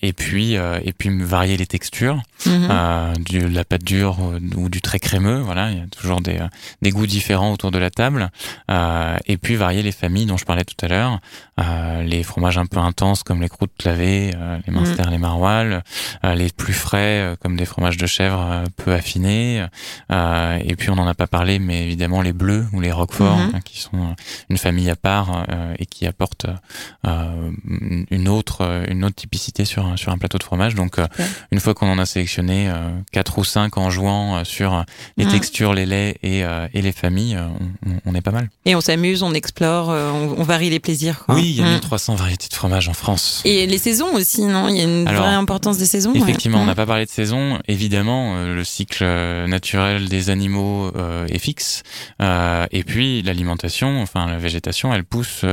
et 0.02 0.14
puis 0.14 0.54
et 0.54 0.94
puis 0.94 1.24
varier 1.24 1.58
les 1.58 1.68
textures, 1.68 2.22
mmh. 2.46 3.14
du, 3.20 3.40
de 3.40 3.48
la 3.48 3.64
pâte 3.64 3.84
dure 3.84 4.18
ou 4.56 4.70
du 4.70 4.82
très 4.82 5.00
crémeux. 5.00 5.40
Voilà, 5.40 5.72
il 5.72 5.78
y 5.78 5.82
a 5.82 5.88
toujours 5.88 6.22
des, 6.22 6.40
des 6.82 6.92
goûts 6.92 7.08
différents 7.08 7.52
autour 7.54 7.72
de 7.72 7.78
la 7.78 7.90
table. 7.90 8.25
Euh, 8.72 9.18
et 9.26 9.38
puis 9.38 9.56
varier 9.56 9.84
les 9.84 9.92
familles 9.92 10.26
dont 10.26 10.38
je 10.38 10.46
parlais 10.46 10.64
tout 10.64 10.76
à 10.84 10.88
l'heure, 10.88 11.20
euh, 11.60 12.04
les 12.04 12.24
fromages 12.24 12.58
un 12.58 12.66
peu 12.66 12.80
intenses 12.80 13.24
comme 13.24 13.42
les 13.42 13.50
croûtes 13.50 13.84
lavées, 13.84 14.34
euh, 14.36 14.58
les 14.66 14.74
minster, 14.74 15.04
mm. 15.08 15.12
les 15.12 15.18
maroilles, 15.18 15.82
les 16.24 16.50
plus 16.50 16.74
frais 16.74 17.36
comme 17.42 17.56
des 17.56 17.66
fromages 17.66 17.98
de 17.98 18.06
chèvre 18.06 18.64
peu 18.78 18.94
affinés, 18.94 19.66
et 20.10 20.76
puis 20.76 20.90
on 20.90 20.96
n'en 20.96 21.08
a 21.08 21.14
pas 21.14 21.28
parlé, 21.28 21.60
mais 21.60 21.84
évidemment 21.84 22.22
les 22.22 22.34
bleus 22.34 22.66
ou 22.74 22.82
les 22.82 22.92
roquefort, 22.92 23.38
mm-hmm. 23.38 23.56
hein, 23.56 23.60
qui 23.64 23.80
sont 23.80 24.16
une 24.50 24.58
famille 24.58 24.90
à 24.90 24.96
part 24.96 25.46
et 25.78 25.86
qui 25.86 26.08
apportent 26.08 26.48
une 27.04 28.28
autre 28.28 28.86
une 28.90 29.04
autre 29.04 29.16
typicité 29.16 29.66
sur 29.66 29.98
sur 29.98 30.12
un 30.12 30.18
plateau 30.18 30.38
de 30.38 30.44
fromage. 30.44 30.76
Donc 30.76 30.98
une 31.52 31.60
fois 31.60 31.74
qu'on 31.74 31.90
en 31.90 32.00
a 32.00 32.06
sélectionné 32.06 32.72
quatre 33.12 33.38
ou 33.38 33.44
cinq 33.44 33.78
en 33.78 33.90
jouant 33.90 34.44
sur 34.44 34.84
les 35.18 35.26
mm. 35.26 35.32
textures, 35.32 35.74
les 35.74 35.86
laits 35.86 36.18
et, 36.24 36.40
et 36.74 36.82
les 36.82 36.92
familles, 36.92 37.38
on, 38.05 38.05
on 38.06 38.14
est 38.14 38.22
pas 38.22 38.32
mal. 38.32 38.50
Et 38.66 38.76
on 38.76 38.82
s'amuse, 38.82 39.24
on 39.24 39.34
explore, 39.34 39.90
euh, 39.90 40.12
on, 40.12 40.44
varie 40.44 40.70
les 40.70 40.80
plaisirs. 40.80 41.26
Oui, 41.30 41.44
il 41.44 41.56
y 41.56 41.62
a 41.62 41.66
1300 41.66 42.14
mm. 42.14 42.18
variétés 42.18 42.48
de 42.48 42.54
fromage 42.54 42.88
en 42.88 42.94
France. 42.94 43.42
Et 43.46 43.66
les 43.66 43.78
saisons 43.78 44.14
aussi, 44.14 44.44
non? 44.44 44.68
Il 44.70 44.78
y 44.78 44.82
a 44.82 44.84
une 44.84 45.06
vraie 45.06 45.34
importance 45.34 45.78
des 45.78 45.86
saisons. 45.86 46.14
Effectivement, 46.14 46.62
on 46.62 46.66
n'a 46.66 46.74
mm. 46.74 46.76
pas 46.76 46.86
parlé 46.86 47.06
de 47.06 47.10
saison. 47.10 47.60
Évidemment, 47.68 48.36
euh, 48.36 48.56
le 48.56 48.64
cycle 48.64 49.04
euh, 49.04 49.48
naturel 49.48 50.08
des 50.10 50.30
animaux 50.30 50.92
est 51.30 51.40
fixe. 51.40 51.84
et 52.20 52.84
puis 52.84 53.22
l'alimentation, 53.22 54.02
enfin 54.02 54.28
la 54.28 54.38
végétation, 54.38 54.94
elle 54.94 55.04
pousse 55.04 55.44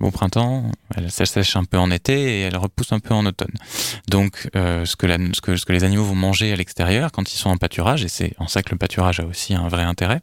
au 0.00 0.10
printemps, 0.10 0.70
elle 0.96 1.10
sèche 1.10 1.56
un 1.56 1.64
peu 1.64 1.78
en 1.78 1.90
été 1.90 2.38
et 2.38 2.40
elle 2.42 2.56
repousse 2.56 2.92
un 2.92 3.00
peu 3.00 3.14
en 3.14 3.26
automne. 3.26 3.52
Donc, 4.08 4.48
ce, 4.54 4.96
que 4.96 5.06
la, 5.06 5.16
ce, 5.32 5.40
que, 5.40 5.56
ce 5.56 5.64
que 5.64 5.72
les 5.72 5.84
animaux 5.84 6.04
vont 6.04 6.14
manger 6.14 6.52
à 6.52 6.56
l'extérieur 6.56 7.12
quand 7.12 7.32
ils 7.32 7.36
sont 7.36 7.50
en 7.50 7.56
pâturage, 7.56 8.04
et 8.04 8.08
c'est 8.08 8.34
en 8.38 8.48
ça 8.48 8.62
que 8.62 8.70
le 8.70 8.78
pâturage 8.78 9.20
a 9.20 9.24
aussi 9.24 9.54
un 9.54 9.68
vrai 9.68 9.82
intérêt, 9.82 10.20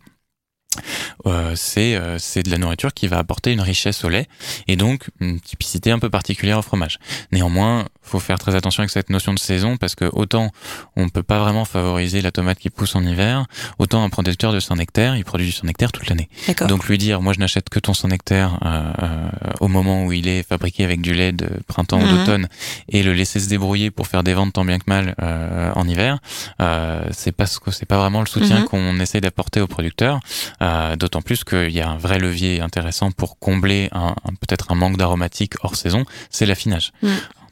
euh, 1.26 1.54
c'est 1.56 1.96
euh, 1.96 2.18
c'est 2.20 2.44
de 2.44 2.52
la 2.52 2.58
nourriture 2.58 2.94
qui 2.94 3.08
va 3.08 3.18
apporter 3.18 3.52
une 3.52 3.62
richesse 3.62 4.04
au 4.04 4.10
lait 4.10 4.28
et 4.68 4.76
donc 4.76 5.10
une 5.20 5.40
typicité 5.40 5.92
un 5.92 6.00
peu 6.00 6.10
particulière 6.10 6.60
au 6.60 6.62
fromage. 6.62 7.00
Néanmoins, 7.32 7.88
faut 8.06 8.20
faire 8.20 8.40
très 8.40 8.56
attention 8.56 8.82
avec 8.82 8.92
cette 8.92 9.10
notion 9.10 9.34
de 9.34 9.40
saison 9.40 9.78
parce 9.78 9.96
que 9.96 10.06
autant 10.14 10.52
on 10.96 11.10
peut 11.10 11.24
pas 11.24 11.40
vraiment 11.40 11.66
favoriser 11.66 12.22
la 12.22 12.32
tomate 12.32 12.60
qui 12.60 12.70
pousse 12.70 12.96
en 12.96 13.04
hiver, 13.04 13.46
autant 13.80 14.04
un 14.04 14.10
producteur 14.10 14.54
de 14.54 14.60
Saint-Nectaire, 14.60 15.16
il 15.16 15.26
produit 15.26 15.48
du 15.48 15.52
Saint-Nectaire 15.52 15.92
toute 15.92 16.08
l'année. 16.08 16.30
Donc 16.68 16.88
lui 16.88 16.98
dire, 16.98 17.22
moi 17.22 17.34
je 17.34 17.40
n'achète 17.40 17.70
que 17.70 17.80
ton 17.80 17.94
Saint-Nectaire 17.94 18.60
euh, 18.66 18.94
euh, 19.02 19.30
au 19.60 19.68
moment 19.68 20.06
où 20.06 20.12
il 20.12 20.28
est 20.28 20.44
fabriqué 20.48 20.84
avec 20.84 21.02
du 21.02 21.14
lait 21.14 21.32
de 21.32 21.50
printemps 21.68 22.00
ou 22.00 22.06
mhm. 22.06 22.18
d'automne 22.18 22.48
et 22.90 23.04
le 23.04 23.14
laisser 23.14 23.40
se 23.40 23.50
débrouiller 23.50 23.92
pour 23.92 24.08
faire 24.08 24.24
des 24.24 24.34
ventes 24.34 24.54
tant 24.54 24.66
bien 24.66 24.80
que 24.80 24.86
mal 24.88 25.16
euh, 25.22 25.72
en 25.76 25.88
hiver, 25.88 26.20
euh, 26.62 27.04
c'est 27.12 27.32
pas 27.32 27.46
c'est 27.46 27.86
pas 27.86 27.98
vraiment 27.98 28.22
le 28.22 28.28
soutien 28.28 28.60
mhm. 28.62 28.66
qu'on 28.66 29.00
essaie 29.00 29.22
d'apporter 29.22 29.62
aux 29.62 29.68
producteurs. 29.68 30.20
Euh, 30.62 30.96
d'autant 30.96 31.22
plus 31.22 31.44
qu'il 31.44 31.72
y 31.72 31.82
a 31.82 31.90
un 31.90 31.98
vrai 31.98 32.20
levier 32.20 32.62
intéressant 32.62 33.12
pour 33.12 33.40
combler 33.40 33.90
un, 33.92 34.16
peut-être 34.40 34.72
un 34.72 34.76
manque 34.76 34.98
d'aromatique 34.98 35.54
hors 35.62 35.76
saison, 35.76 36.06
c'est 36.30 36.46
l'affinage. 36.46 36.92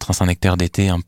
Mm 0.07 0.09
un 0.09 0.13
Saint-Nectaire 0.13 0.57
d'été 0.57 0.89
un, 0.89 0.99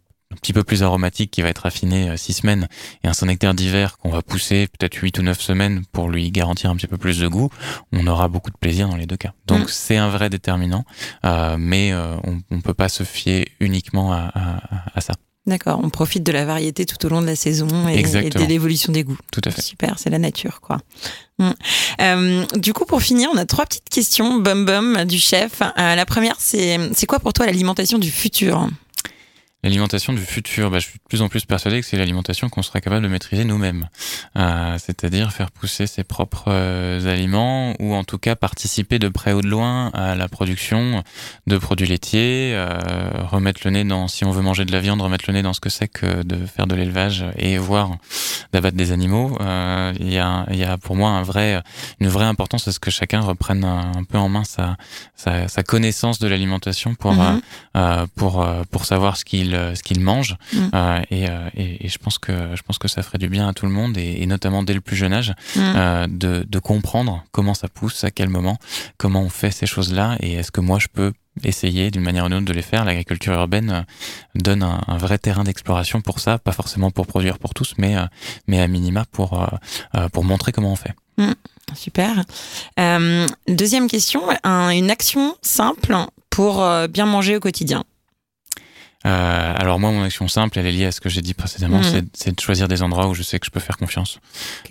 petit 0.41 0.53
peu 0.53 0.63
plus 0.63 0.83
aromatique 0.83 1.31
qui 1.31 1.41
va 1.41 1.49
être 1.49 1.65
affiné 1.65 2.09
euh, 2.09 2.17
six 2.17 2.33
semaines 2.33 2.67
et 3.03 3.07
un 3.07 3.13
Saint-Nectaire 3.13 3.53
d'hiver 3.53 3.97
qu'on 3.97 4.09
va 4.09 4.21
pousser 4.21 4.67
peut-être 4.67 4.95
huit 4.95 5.17
ou 5.19 5.21
neuf 5.21 5.39
semaines 5.39 5.83
pour 5.91 6.09
lui 6.09 6.29
garantir 6.31 6.69
un 6.69 6.75
petit 6.75 6.87
peu 6.87 6.97
plus 6.97 7.19
de 7.19 7.27
goût, 7.27 7.49
on 7.93 8.05
aura 8.07 8.27
beaucoup 8.27 8.51
de 8.51 8.57
plaisir 8.57 8.89
dans 8.89 8.97
les 8.97 9.05
deux 9.05 9.17
cas. 9.17 9.33
Donc 9.47 9.65
mm. 9.65 9.69
c'est 9.69 9.97
un 9.97 10.09
vrai 10.09 10.29
déterminant, 10.29 10.83
euh, 11.25 11.55
mais 11.57 11.93
euh, 11.93 12.17
on 12.23 12.55
ne 12.55 12.61
peut 12.61 12.73
pas 12.73 12.89
se 12.89 13.03
fier 13.03 13.47
uniquement 13.59 14.11
à, 14.13 14.99
ça. 14.99 15.13
D'accord, 15.45 15.79
on 15.83 15.91
profite 15.91 16.23
de 16.23 16.31
la 16.31 16.43
variété 16.43 16.85
tout 16.85 17.05
au 17.05 17.09
long 17.09 17.21
de 17.21 17.27
la 17.27 17.35
saison 17.35 17.87
et, 17.87 18.01
de 18.01 18.45
l'évolution 18.45 18.91
des 18.91 19.03
goûts. 19.03 19.17
Tout 19.31 19.41
à 19.45 19.51
fait. 19.51 19.61
Super, 19.61 19.99
c'est 19.99 20.09
la 20.09 20.17
nature, 20.17 20.59
quoi. 20.59 20.79
Mm. 21.37 22.45
du 22.57 22.73
coup, 22.73 22.85
pour 22.85 23.01
finir, 23.01 23.29
on 23.31 23.37
a 23.37 23.45
trois 23.45 23.65
petites 23.65 23.89
questions, 23.89 24.39
bum 24.39 24.65
bum, 24.65 25.05
du 25.05 25.19
chef. 25.19 25.61
la 25.77 26.05
première, 26.05 26.35
c'est 26.39 26.79
c'est 26.93 27.05
quoi 27.05 27.19
pour 27.19 27.31
toi 27.31 27.45
l'alimentation 27.45 27.99
du 27.99 28.09
futur? 28.09 28.67
L'alimentation 29.65 30.13
du 30.13 30.21
futur, 30.21 30.69
bah, 30.69 30.77
je 30.77 30.85
suis 30.85 30.99
de 30.99 31.03
plus 31.09 31.23
en 31.23 31.27
plus 31.27 31.43
persuadé 31.45 31.81
que 31.81 31.87
c'est 31.87 31.97
l'alimentation 31.97 32.49
qu'on 32.49 32.61
sera 32.61 32.81
capable 32.81 33.01
de 33.01 33.07
maîtriser 33.07 33.45
nous-mêmes. 33.45 33.89
Euh, 34.37 34.77
c'est-à-dire 34.77 35.31
faire 35.31 35.49
pousser 35.49 35.87
ses 35.87 36.03
propres 36.03 36.49
euh, 36.49 37.11
aliments 37.11 37.73
ou 37.79 37.95
en 37.95 38.03
tout 38.03 38.19
cas 38.19 38.35
participer 38.35 38.99
de 38.99 39.07
près 39.07 39.33
ou 39.33 39.41
de 39.41 39.47
loin 39.47 39.87
à 39.95 40.13
la 40.13 40.27
production 40.27 41.03
de 41.47 41.57
produits 41.57 41.87
laitiers, 41.87 42.51
euh, 42.53 43.09
remettre 43.23 43.61
le 43.65 43.71
nez 43.71 43.83
dans, 43.83 44.07
si 44.07 44.23
on 44.23 44.29
veut 44.29 44.43
manger 44.43 44.65
de 44.65 44.71
la 44.71 44.81
viande, 44.81 45.01
remettre 45.01 45.25
le 45.27 45.33
nez 45.33 45.41
dans 45.41 45.53
ce 45.53 45.61
que 45.61 45.71
c'est 45.71 45.87
que 45.87 46.21
de 46.21 46.45
faire 46.45 46.67
de 46.67 46.75
l'élevage 46.75 47.25
et 47.35 47.57
voir 47.57 47.89
d'abattre 48.53 48.77
des 48.77 48.91
animaux. 48.91 49.35
Il 49.99 50.13
y, 50.13 50.19
a, 50.19 50.45
y 50.51 50.63
a 50.63 50.77
pour 50.77 50.95
moi 50.95 51.09
un 51.09 51.23
vrai, 51.23 51.63
une 51.99 52.07
vraie 52.07 52.25
importance 52.25 52.67
à 52.67 52.71
ce 52.71 52.79
que 52.79 52.91
chacun 52.91 53.21
reprenne 53.21 53.63
un, 53.63 54.03
peu 54.03 54.19
en 54.19 54.29
main 54.29 54.43
sa, 54.43 54.77
sa, 55.15 55.47
sa 55.47 55.63
connaissance 55.63 56.19
de 56.19 56.27
l'alimentation 56.27 56.93
pour, 56.93 57.13
mhm. 57.13 57.41
pour, 58.15 58.47
pour 58.69 58.85
savoir 58.85 59.17
ce 59.17 59.25
qu'il 59.25 59.54
ce 59.75 59.83
qu'il 59.83 59.99
mange 59.99 60.35
mm. 60.53 60.57
euh, 60.73 61.01
euh, 61.11 61.49
et, 61.55 61.85
et, 61.85 61.89
je 61.89 61.97
pense 61.97 62.17
que 62.17 62.55
je 62.55 62.61
pense 62.63 62.77
que 62.77 62.87
ça 62.87 63.03
ferait 63.03 63.17
du 63.17 63.29
bien 63.29 63.47
à 63.47 63.53
tout 63.53 63.65
le 63.65 63.71
monde 63.71 63.97
et, 63.97 64.25
notamment 64.25 64.63
dès 64.63 64.73
le 64.73 64.81
plus 64.81 64.95
jeune 64.95 65.13
âge 65.13 65.33
mm. 65.55 65.59
euh, 65.59 66.07
de, 66.07 66.45
de 66.47 66.59
comprendre 66.59 67.23
comment 67.31 67.53
ça 67.53 67.67
pousse 67.67 68.03
à 68.03 68.11
quel 68.11 68.29
moment 68.29 68.57
comment 68.97 69.21
on 69.21 69.29
fait 69.29 69.51
ces 69.51 69.65
choses 69.65 69.93
là 69.93 70.17
et 70.19 70.33
est-ce 70.33 70.51
que 70.51 70.61
moi 70.61 70.79
je 70.79 70.87
peux 70.87 71.13
essayer 71.43 71.91
d'une 71.91 72.01
manière 72.01 72.25
ou 72.25 72.27
d'une 72.29 72.37
autre 72.37 72.45
de 72.45 72.53
les 72.53 72.61
faire. 72.61 72.85
L'agriculture 72.85 73.33
urbaine 73.33 73.85
donne 74.35 74.63
un, 74.63 74.97
vrai 74.97 75.17
terrain 75.17 75.43
d'exploration 75.43 75.99
pour 75.99 76.21
ça, 76.21 76.39
pas 76.39 76.53
forcément 76.53 76.91
pour 76.91 77.07
produire 77.07 77.39
pour 77.39 77.53
tous, 77.53 77.73
mais, 77.77 77.97
mais 78.47 78.61
à 78.61 78.67
minima 78.69 79.03
pour, 79.11 79.45
pour 80.13 80.23
montrer 80.23 80.53
comment 80.53 80.71
on 80.71 80.77
fait. 80.77 80.93
Mmh, 81.17 81.33
super. 81.75 82.23
deuxième 83.49 83.89
question, 83.89 84.21
une 84.45 84.89
action 84.89 85.35
simple 85.41 85.97
pour 86.29 86.65
bien 86.87 87.05
manger 87.05 87.35
au 87.35 87.41
quotidien. 87.41 87.83
Euh, 89.05 89.53
alors 89.55 89.79
moi, 89.79 89.91
mon 89.91 90.03
action 90.03 90.27
simple, 90.27 90.57
elle 90.59 90.65
est 90.65 90.71
liée 90.71 90.85
à 90.85 90.91
ce 90.91 90.99
que 90.99 91.09
j'ai 91.09 91.21
dit 91.21 91.33
précédemment, 91.33 91.79
mm. 91.79 92.07
c'est 92.13 92.35
de 92.35 92.39
choisir 92.39 92.67
des 92.67 92.81
endroits 92.81 93.07
où 93.07 93.13
je 93.13 93.23
sais 93.23 93.39
que 93.39 93.45
je 93.45 93.51
peux 93.51 93.59
faire 93.59 93.77
confiance. 93.77 94.19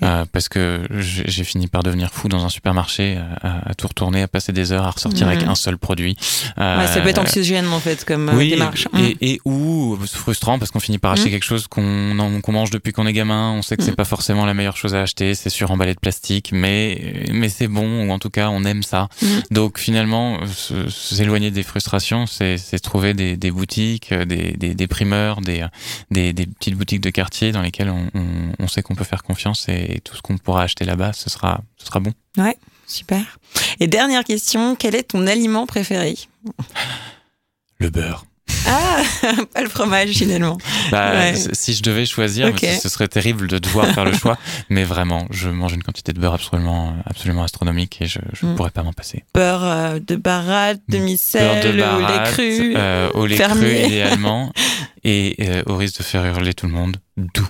Euh, 0.03 0.25
parce 0.33 0.49
que 0.49 0.87
j'ai 0.99 1.44
fini 1.44 1.68
par 1.68 1.83
devenir 1.83 2.11
fou 2.11 2.29
dans 2.29 2.44
un 2.44 2.49
supermarché, 2.49 3.18
à, 3.42 3.70
à, 3.70 3.75
tout 3.75 3.87
retourner, 3.87 4.23
à 4.23 4.29
passer 4.29 4.53
des 4.53 4.73
heures 4.73 4.85
à 4.85 4.90
ressortir 4.90 5.29
avec 5.29 5.47
mm. 5.47 5.51
un 5.51 5.55
seul 5.55 5.79
produit. 5.79 6.16
Euh, 6.59 6.79
ouais, 6.79 6.87
ça 6.88 7.01
peut 7.01 7.09
être 7.09 7.20
anxiogène 7.20 7.68
en 7.68 7.81
fait 7.81 8.05
comme 8.05 8.29
euh, 8.29 8.38
démarche. 8.38 8.88
Et, 8.94 9.14
mm. 9.14 9.16
et, 9.20 9.40
ou 9.44 9.99
frustrant 10.07 10.59
parce 10.59 10.70
qu'on 10.70 10.81
finit 10.81 10.99
par 10.99 11.12
acheter 11.12 11.31
quelque 11.31 11.44
chose 11.44 11.66
qu'on 11.68 12.40
qu'on 12.42 12.53
mange 12.53 12.70
depuis 12.70 12.92
qu'on 12.92 13.07
est 13.07 13.12
gamin. 13.12 13.53
On 13.53 13.62
sait 13.62 13.77
que 13.77 13.83
c'est 13.83 13.94
pas 13.97 14.05
forcément 14.05 14.47
la 14.47 14.55
meilleure 14.55 14.77
chose 14.77 14.94
à 14.94 15.03
acheter, 15.03 15.35
c'est 15.35 15.51
sur 15.51 15.70
emballé 15.70 15.94
de 15.94 16.01
plastique, 16.01 16.51
mais 16.53 17.25
mais 17.33 17.49
c'est 17.49 17.68
bon 17.68 18.09
ou 18.09 18.11
en 18.11 18.18
tout 18.18 18.31
cas 18.31 18.49
on 18.49 18.64
aime 18.64 18.83
ça. 18.83 19.09
Donc 19.51 19.79
finalement, 19.79 20.40
s'éloigner 20.88 21.51
des 21.51 21.62
frustrations, 21.62 22.27
c'est 22.27 22.59
trouver 22.83 23.14
des, 23.14 23.37
des 23.37 23.51
boutiques 23.51 24.12
des, 24.24 24.87
primeurs, 24.87 25.40
des, 25.40 25.66
des, 26.10 26.46
petites 26.46 26.74
boutiques 26.74 27.00
de 27.00 27.10
quartier 27.10 27.52
dans 27.52 27.62
lesquelles 27.62 27.90
on, 27.90 28.68
sait 28.68 28.82
qu'on 28.82 28.94
peut 28.94 29.04
faire 29.04 29.22
confiance 29.22 29.68
et, 29.68 30.00
tout 30.04 30.16
ce 30.16 30.22
qu'on 30.22 30.38
pourra 30.38 30.62
acheter 30.62 30.84
là-bas, 30.84 31.12
ce 31.12 31.30
sera, 31.30 31.60
ce 31.76 31.87
sera 31.87 32.00
bon. 32.00 32.12
Ouais, 32.37 32.56
super. 32.87 33.38
Et 33.80 33.87
dernière 33.87 34.24
question, 34.24 34.76
quel 34.76 34.94
est 34.94 35.04
ton 35.04 35.26
aliment 35.26 35.66
préféré? 35.66 36.16
Le 37.78 37.90
beurre. 37.90 38.26
Ah, 38.66 39.03
pas 39.55 39.62
le 39.62 39.68
fromage 39.68 40.11
finalement. 40.11 40.59
Bah, 40.90 41.35
Si 41.35 41.74
je 41.74 41.83
devais 41.83 42.07
choisir, 42.07 42.53
ce 42.59 42.88
serait 42.88 43.09
terrible 43.09 43.46
de 43.46 43.59
devoir 43.59 43.87
faire 43.88 44.05
le 44.05 44.12
choix, 44.16 44.38
mais 44.68 44.85
vraiment, 44.85 45.27
je 45.31 45.48
mange 45.48 45.72
une 45.72 45.83
quantité 45.83 46.12
de 46.12 46.20
beurre 46.20 46.35
absolument, 46.35 46.96
absolument 47.07 47.44
astronomique 47.44 48.00
et 48.00 48.07
je 48.07 48.20
ne 48.42 48.53
mm. 48.53 48.57
pourrais 48.57 48.70
pas 48.70 48.83
m'en 48.83 48.92
passer. 48.92 49.24
Beurre 49.35 49.64
euh, 49.64 49.98
de 50.00 50.16
baratte, 50.16 50.81
demi-sel, 50.88 51.68
au 51.68 52.00
lait 52.00 52.22
cru, 52.24 52.74
euh, 52.77 53.11
au 53.14 53.27
lait 53.27 53.37
cru 53.37 53.77
idéalement, 53.87 54.53
et 55.05 55.37
euh, 55.40 55.62
au 55.66 55.77
risque 55.77 55.98
de 55.98 56.05
faire 56.05 56.24
hurler 56.24 56.55
tout 56.55 56.66
le 56.66 56.72
monde, 56.72 56.96
doux. 57.16 57.48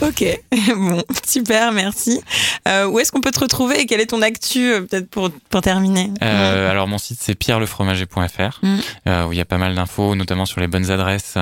Ok, 0.00 0.24
bon, 0.76 1.02
super, 1.26 1.72
merci. 1.72 2.20
Euh, 2.68 2.86
où 2.86 3.00
est-ce 3.00 3.10
qu'on 3.10 3.20
peut 3.20 3.32
te 3.32 3.40
retrouver 3.40 3.80
et 3.80 3.86
quel 3.86 4.00
est 4.00 4.06
ton 4.06 4.22
actu, 4.22 4.72
euh, 4.72 4.82
peut-être 4.82 5.10
pour, 5.10 5.30
pour 5.50 5.60
terminer? 5.60 6.10
Euh, 6.22 6.70
Alors, 6.70 6.86
mon 6.86 6.98
site, 6.98 7.18
c'est 7.20 7.34
pierrelefromager.fr, 7.34 8.60
mm. 8.62 8.78
où 9.26 9.32
il 9.32 9.38
y 9.38 9.40
a 9.40 9.44
pas 9.44 9.58
mal 9.58 9.74
d'infos, 9.74 10.14
notamment 10.14 10.46
sur 10.46 10.60
les 10.60 10.68
bonnes 10.68 10.90
adresses 10.90 11.36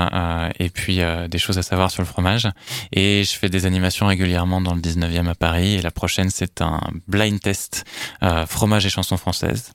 et 0.58 0.70
puis 0.70 1.00
des 1.28 1.38
choses 1.38 1.58
à 1.58 1.62
savoir 1.62 1.90
sur 1.90 2.02
le 2.02 2.06
fromage. 2.06 2.48
Et 2.92 3.24
je 3.24 3.36
fais 3.36 3.48
des 3.48 3.66
animations 3.66 4.06
régulièrement 4.06 4.60
dans 4.60 4.74
le 4.74 4.80
19e 4.80 5.28
à 5.28 5.34
Paris. 5.34 5.74
Et 5.74 5.82
la 5.82 5.90
prochaine, 5.90 6.30
c'est 6.30 6.62
un 6.62 6.80
blind 7.08 7.40
test 7.40 7.84
fromage 8.48 8.86
et 8.86 8.90
chansons 8.90 9.16
françaises. 9.16 9.72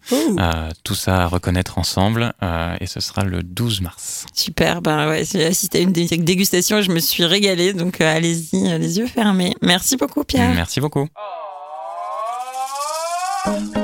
tout 0.84 0.96
ça 0.96 1.24
à 1.24 1.28
reconnaître 1.28 1.78
ensemble. 1.78 2.34
et 2.80 2.88
ce 2.88 3.00
sera 3.00 3.24
le 3.24 3.44
12 3.44 3.82
mars. 3.82 4.26
Super, 4.34 4.82
ben 4.82 5.08
ouais, 5.08 5.24
j'ai 5.32 5.46
assisté 5.46 5.80
à 5.80 5.82
une 5.82 5.92
dégustation 5.92 6.80
et 6.80 6.84
je 6.84 6.92
me 6.92 7.00
suis 7.00 7.26
régalée, 7.26 7.74
donc 7.74 8.02
allez-y 8.32 8.80
les 8.80 9.00
yeux 9.00 9.08
fermés. 9.08 9.54
Merci 9.62 9.98
beaucoup 9.98 10.24
Pierre. 10.24 10.54
Merci 10.54 10.80
beaucoup. 10.80 11.08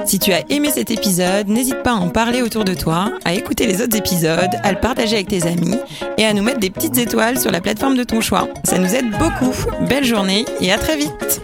Si 0.05 0.19
tu 0.19 0.31
as 0.31 0.49
aimé 0.51 0.69
cet 0.71 0.91
épisode, 0.91 1.47
n'hésite 1.47 1.81
pas 1.83 1.91
à 1.91 1.95
en 1.95 2.09
parler 2.09 2.41
autour 2.41 2.63
de 2.63 2.73
toi, 2.73 3.11
à 3.25 3.33
écouter 3.33 3.65
les 3.65 3.81
autres 3.81 3.97
épisodes, 3.97 4.51
à 4.63 4.71
le 4.71 4.79
partager 4.79 5.15
avec 5.15 5.27
tes 5.27 5.47
amis 5.47 5.77
et 6.17 6.25
à 6.25 6.33
nous 6.33 6.43
mettre 6.43 6.59
des 6.59 6.69
petites 6.69 6.97
étoiles 6.97 7.39
sur 7.39 7.51
la 7.51 7.59
plateforme 7.59 7.97
de 7.97 8.03
ton 8.03 8.21
choix. 8.21 8.47
Ça 8.63 8.77
nous 8.77 8.93
aide 8.93 9.09
beaucoup. 9.17 9.53
Belle 9.89 10.05
journée 10.05 10.45
et 10.61 10.71
à 10.71 10.77
très 10.77 10.95
vite. 10.95 11.41